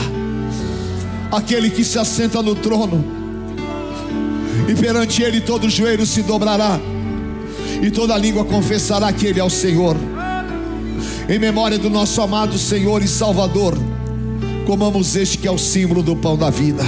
Aquele 1.29 1.69
que 1.69 1.83
se 1.83 1.99
assenta 1.99 2.41
no 2.41 2.55
trono 2.55 3.03
e 4.69 4.75
perante 4.75 5.21
Ele 5.21 5.41
todo 5.41 5.69
joelho 5.69 6.05
se 6.05 6.21
dobrará, 6.23 6.79
e 7.81 7.91
toda 7.91 8.17
língua 8.17 8.45
confessará 8.45 9.11
que 9.11 9.25
Ele 9.25 9.41
é 9.41 9.43
o 9.43 9.49
Senhor. 9.49 9.97
Em 11.27 11.37
memória 11.37 11.77
do 11.77 11.89
nosso 11.89 12.21
amado 12.21 12.57
Senhor 12.57 13.01
e 13.01 13.07
Salvador, 13.07 13.77
comamos 14.65 15.15
este 15.15 15.37
que 15.37 15.47
é 15.47 15.51
o 15.51 15.57
símbolo 15.57 16.03
do 16.03 16.15
pão 16.15 16.37
da 16.37 16.49
vida. 16.49 16.83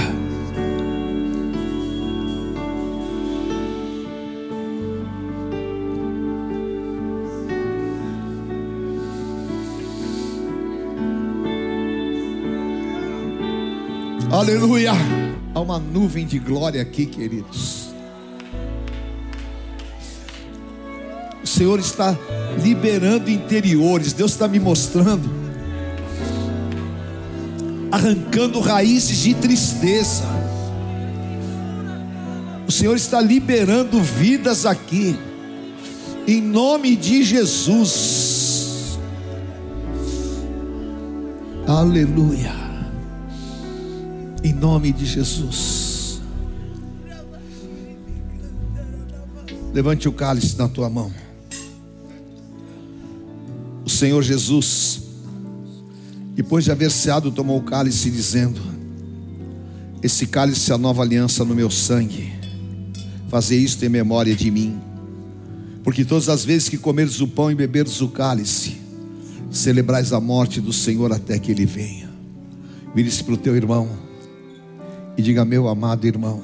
Aleluia. 14.30 14.92
Há 15.54 15.60
uma 15.60 15.78
nuvem 15.78 16.26
de 16.26 16.40
glória 16.40 16.82
aqui, 16.82 17.06
queridos. 17.06 17.94
O 21.42 21.46
Senhor 21.46 21.78
está 21.78 22.18
liberando 22.60 23.30
interiores, 23.30 24.12
Deus 24.12 24.32
está 24.32 24.48
me 24.48 24.58
mostrando, 24.58 25.43
arrancando 27.94 28.60
raízes 28.60 29.18
de 29.18 29.34
tristeza. 29.34 30.24
O 32.66 32.72
Senhor 32.72 32.96
está 32.96 33.20
liberando 33.20 34.02
vidas 34.02 34.66
aqui, 34.66 35.16
em 36.26 36.40
nome 36.40 36.96
de 36.96 37.22
Jesus. 37.22 38.98
Aleluia 41.66 42.64
em 44.44 44.52
nome 44.52 44.92
de 44.92 45.06
Jesus. 45.06 46.20
Levante 49.72 50.06
o 50.06 50.12
cálice 50.12 50.58
na 50.58 50.68
tua 50.68 50.90
mão. 50.90 51.10
O 53.86 53.88
Senhor 53.88 54.22
Jesus, 54.22 55.03
depois 56.34 56.64
de 56.64 56.72
haver 56.72 56.90
ceado, 56.90 57.30
tomou 57.30 57.58
o 57.58 57.62
cálice, 57.62 58.10
dizendo: 58.10 58.60
Esse 60.02 60.26
cálice 60.26 60.72
é 60.72 60.74
a 60.74 60.78
nova 60.78 61.02
aliança 61.02 61.44
no 61.44 61.54
meu 61.54 61.70
sangue. 61.70 62.32
Fazer 63.28 63.56
isto 63.56 63.84
em 63.84 63.88
memória 63.88 64.34
de 64.34 64.50
mim. 64.50 64.80
Porque 65.84 66.04
todas 66.04 66.28
as 66.28 66.44
vezes 66.44 66.68
que 66.68 66.76
comeres 66.76 67.20
o 67.20 67.28
pão 67.28 67.50
e 67.50 67.54
beberes 67.54 68.00
o 68.00 68.08
cálice, 68.08 68.80
celebrais 69.50 70.12
a 70.12 70.20
morte 70.20 70.60
do 70.60 70.72
Senhor 70.72 71.12
até 71.12 71.38
que 71.38 71.52
Ele 71.52 71.66
venha. 71.66 72.10
Vire-se 72.94 73.22
para 73.22 73.34
o 73.34 73.36
teu 73.36 73.54
irmão 73.54 73.88
e 75.16 75.22
diga, 75.22 75.44
meu 75.44 75.68
amado 75.68 76.06
irmão, 76.06 76.42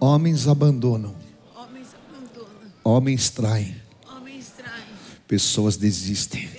homens 0.00 0.46
abandonam, 0.48 1.14
homens, 1.54 1.88
abandonam. 1.94 2.70
homens 2.84 3.30
traem, 3.30 3.74
homens 4.10 4.52
traem. 4.56 4.84
Pessoas, 5.26 5.76
desistem. 5.76 6.55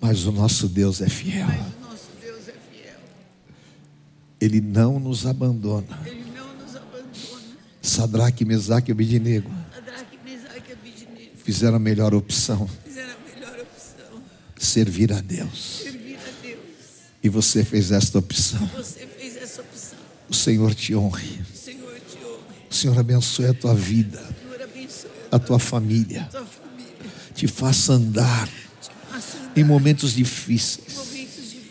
Mas 0.00 0.24
o 0.24 0.32
nosso 0.32 0.68
Deus 0.68 1.00
é 1.00 1.08
fiel. 1.08 1.46
Deus 2.20 2.48
é 2.48 2.52
fiel. 2.52 2.98
Ele 4.40 4.60
não 4.60 4.98
nos 4.98 5.26
abandona. 5.26 6.00
Ele 6.06 6.24
não 6.34 6.54
nos 6.54 6.74
abandona. 6.74 7.58
Sadraque, 7.82 8.44
Mesaque 8.44 8.90
e 8.90 8.92
Abidinego. 8.92 9.50
Fizeram 11.44 11.76
a 11.76 11.80
melhor 11.80 12.14
opção. 12.14 12.68
Fizeram 12.84 13.12
a 13.12 13.34
melhor 13.34 13.58
opção. 13.60 14.22
Servir 14.56 15.12
a 15.12 15.20
Deus. 15.20 15.84
E 17.22 17.28
você 17.28 17.64
fez 17.64 17.90
esta 17.90 18.18
opção. 18.18 18.64
Você 18.68 19.06
fez 19.06 19.36
essa 19.36 19.60
opção. 19.60 19.98
O 20.28 20.34
Senhor 20.34 20.74
te 20.74 20.94
honre. 20.94 21.40
O 21.52 21.56
Senhor 21.56 22.00
te 22.00 22.16
honre. 22.24 22.66
O 22.70 22.74
Senhor 22.74 22.98
abençoe 22.98 23.46
a 23.46 23.54
tua 23.54 23.74
vida. 23.74 24.22
A 25.30 25.38
tua 25.38 25.58
família. 25.58 26.22
A 26.22 26.26
tua 26.26 26.46
família. 26.46 27.10
Te 27.34 27.46
faça 27.46 27.92
andar. 27.92 28.48
Em 29.56 29.64
momentos 29.64 30.14
difíceis. 30.14 30.98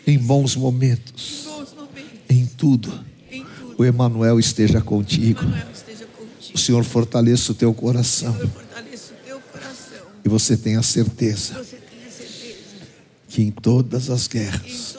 Em 0.05 0.17
bons 0.17 0.55
momentos. 0.55 1.47
Em, 2.29 2.45
tudo. 2.45 3.03
O 3.77 3.85
Emanuel 3.85 4.39
esteja 4.39 4.81
contigo. 4.81 5.41
O 6.53 6.57
Senhor 6.57 6.83
fortaleça 6.83 7.51
o 7.51 7.55
teu 7.55 7.73
coração. 7.73 8.35
E 10.23 10.29
você 10.29 10.57
tenha 10.57 10.81
certeza. 10.81 11.65
Que 13.27 13.43
em 13.43 13.51
todas 13.51 14.09
as 14.09 14.27
guerras 14.27 14.97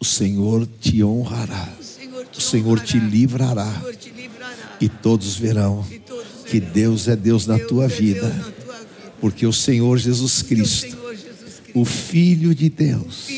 o 0.00 0.04
Senhor 0.04 0.66
te 0.80 1.02
honrará, 1.02 1.68
o 2.36 2.40
Senhor 2.40 2.80
te 2.80 2.98
livrará, 2.98 3.68
e 4.80 4.88
todos 4.88 5.36
verão 5.36 5.84
que 6.46 6.60
Deus 6.60 7.08
é 7.08 7.16
Deus 7.16 7.46
na 7.46 7.58
tua 7.58 7.86
é 7.86 7.88
vida, 7.88 8.54
porque 9.20 9.44
o 9.44 9.52
Senhor 9.52 9.98
Jesus 9.98 10.42
Cristo, 10.42 10.96
o 11.80 11.84
Filho 11.84 12.54
de 12.54 12.68
Deus, 12.68 13.28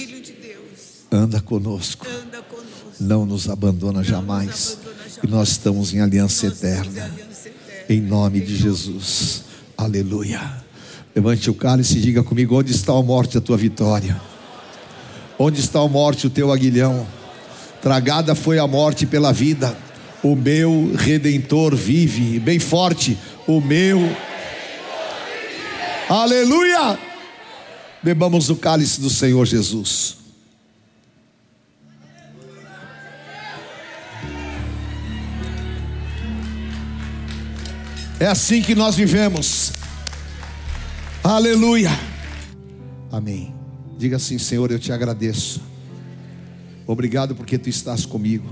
anda 1.12 1.40
conosco, 1.40 2.06
não 2.98 3.26
nos 3.26 3.50
abandona 3.50 4.02
jamais, 4.02 4.78
e 5.22 5.26
nós 5.26 5.50
estamos 5.50 5.92
em 5.92 6.00
aliança 6.00 6.46
eterna, 6.46 7.10
em 7.88 8.00
nome 8.00 8.40
de 8.40 8.56
Jesus, 8.56 9.44
aleluia. 9.76 10.40
Levante 11.14 11.50
o 11.50 11.54
cálice 11.54 11.98
e 11.98 12.00
diga 12.00 12.22
comigo: 12.22 12.58
onde 12.58 12.72
está 12.72 12.92
a 12.92 13.02
morte, 13.02 13.36
a 13.36 13.40
tua 13.40 13.56
vitória? 13.56 14.18
Onde 15.38 15.60
está 15.60 15.80
a 15.80 15.88
morte, 15.88 16.26
o 16.26 16.30
teu 16.30 16.52
aguilhão? 16.52 17.06
Tragada 17.82 18.34
foi 18.34 18.58
a 18.58 18.66
morte 18.66 19.06
pela 19.06 19.32
vida. 19.32 19.76
O 20.22 20.36
meu 20.36 20.92
redentor 20.94 21.74
vive, 21.74 22.38
bem 22.38 22.58
forte. 22.58 23.18
O 23.46 23.60
meu. 23.60 23.98
Aleluia! 26.08 27.09
Bebamos 28.02 28.48
o 28.48 28.56
cálice 28.56 28.98
do 29.00 29.10
Senhor 29.10 29.44
Jesus. 29.44 30.16
É 38.18 38.26
assim 38.26 38.62
que 38.62 38.74
nós 38.74 38.96
vivemos. 38.96 39.72
Aleluia. 41.22 41.90
Amém. 43.12 43.54
Diga 43.98 44.16
assim: 44.16 44.38
Senhor, 44.38 44.70
eu 44.70 44.78
te 44.78 44.92
agradeço. 44.92 45.60
Obrigado 46.86 47.34
porque 47.34 47.58
tu 47.58 47.68
estás 47.68 48.06
comigo. 48.06 48.48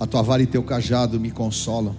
A 0.00 0.06
tua 0.06 0.22
vara 0.22 0.42
e 0.42 0.46
teu 0.46 0.62
cajado 0.62 1.20
me 1.20 1.30
consolam. 1.30 1.94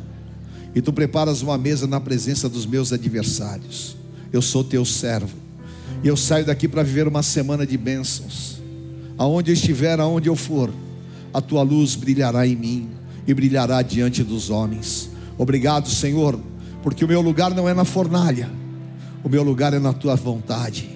E 0.74 0.82
tu 0.82 0.92
preparas 0.92 1.42
uma 1.42 1.58
mesa 1.58 1.86
na 1.86 2.00
presença 2.00 2.50
dos 2.50 2.66
meus 2.66 2.92
adversários. 2.92 3.96
Eu 4.34 4.42
sou 4.42 4.64
teu 4.64 4.84
servo. 4.84 5.49
E 6.04 6.08
eu 6.08 6.16
saio 6.16 6.46
daqui 6.46 6.68
para 6.68 6.84
viver 6.84 7.08
uma 7.08 7.22
semana 7.22 7.66
de 7.66 7.78
bênçãos. 7.78 8.62
Aonde 9.18 9.52
eu 9.52 9.54
estiver, 9.54 10.00
aonde 10.00 10.30
eu 10.30 10.36
for, 10.36 10.72
a 11.34 11.42
tua 11.42 11.62
luz 11.62 11.96
brilhará 11.96 12.48
em 12.48 12.56
mim 12.56 12.90
e 13.28 13.34
brilhará 13.34 13.82
diante 13.82 14.24
dos 14.24 14.50
homens. 14.50 15.10
Obrigado, 15.38 15.90
Senhor, 15.90 16.40
porque 16.82 17.04
o 17.04 17.08
meu 17.08 17.22
lugar 17.22 17.54
não 17.54 17.68
é 17.68 17.74
na 17.74 17.84
fornalha, 17.84 18.50
o 19.24 19.30
meu 19.30 19.44
lugar 19.44 19.74
é 19.74 19.80
na 19.80 19.94
tua 19.94 20.16
vontade. 20.16 20.90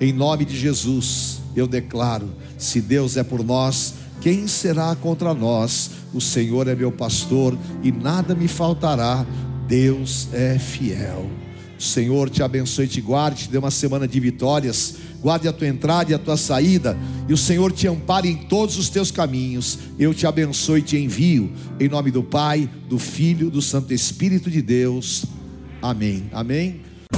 Em 0.00 0.12
nome 0.12 0.44
de 0.44 0.56
Jesus, 0.56 1.40
eu 1.54 1.66
declaro: 1.66 2.30
se 2.56 2.80
Deus 2.80 3.16
é 3.16 3.22
por 3.22 3.44
nós, 3.44 3.94
quem 4.20 4.46
será 4.48 4.96
contra 4.96 5.34
nós? 5.34 5.90
O 6.14 6.20
Senhor 6.20 6.66
é 6.68 6.74
meu 6.74 6.90
pastor 6.90 7.56
e 7.82 7.92
nada 7.92 8.34
me 8.34 8.48
faltará. 8.48 9.26
Deus 9.66 10.28
é 10.32 10.58
fiel. 10.58 11.28
O 11.78 11.82
Senhor 11.82 12.28
te 12.28 12.42
abençoe 12.42 12.88
te 12.88 13.00
guarde, 13.00 13.44
te 13.44 13.50
dê 13.50 13.58
uma 13.58 13.70
semana 13.70 14.08
de 14.08 14.18
vitórias. 14.18 14.96
Guarde 15.20 15.46
a 15.46 15.52
tua 15.52 15.68
entrada 15.68 16.10
e 16.10 16.14
a 16.14 16.18
tua 16.18 16.36
saída, 16.36 16.96
e 17.28 17.32
o 17.32 17.36
Senhor 17.36 17.72
te 17.72 17.88
ampare 17.88 18.28
em 18.28 18.36
todos 18.36 18.76
os 18.78 18.88
teus 18.88 19.10
caminhos. 19.10 19.78
Eu 19.98 20.14
te 20.14 20.26
abençoe 20.26 20.80
e 20.80 20.82
te 20.82 20.96
envio, 20.96 21.52
em 21.78 21.88
nome 21.88 22.10
do 22.10 22.22
Pai, 22.22 22.68
do 22.88 22.98
Filho, 22.98 23.50
do 23.50 23.62
Santo 23.62 23.92
Espírito 23.92 24.50
de 24.50 24.62
Deus. 24.62 25.24
Amém. 25.80 26.28
Amém. 26.32 26.87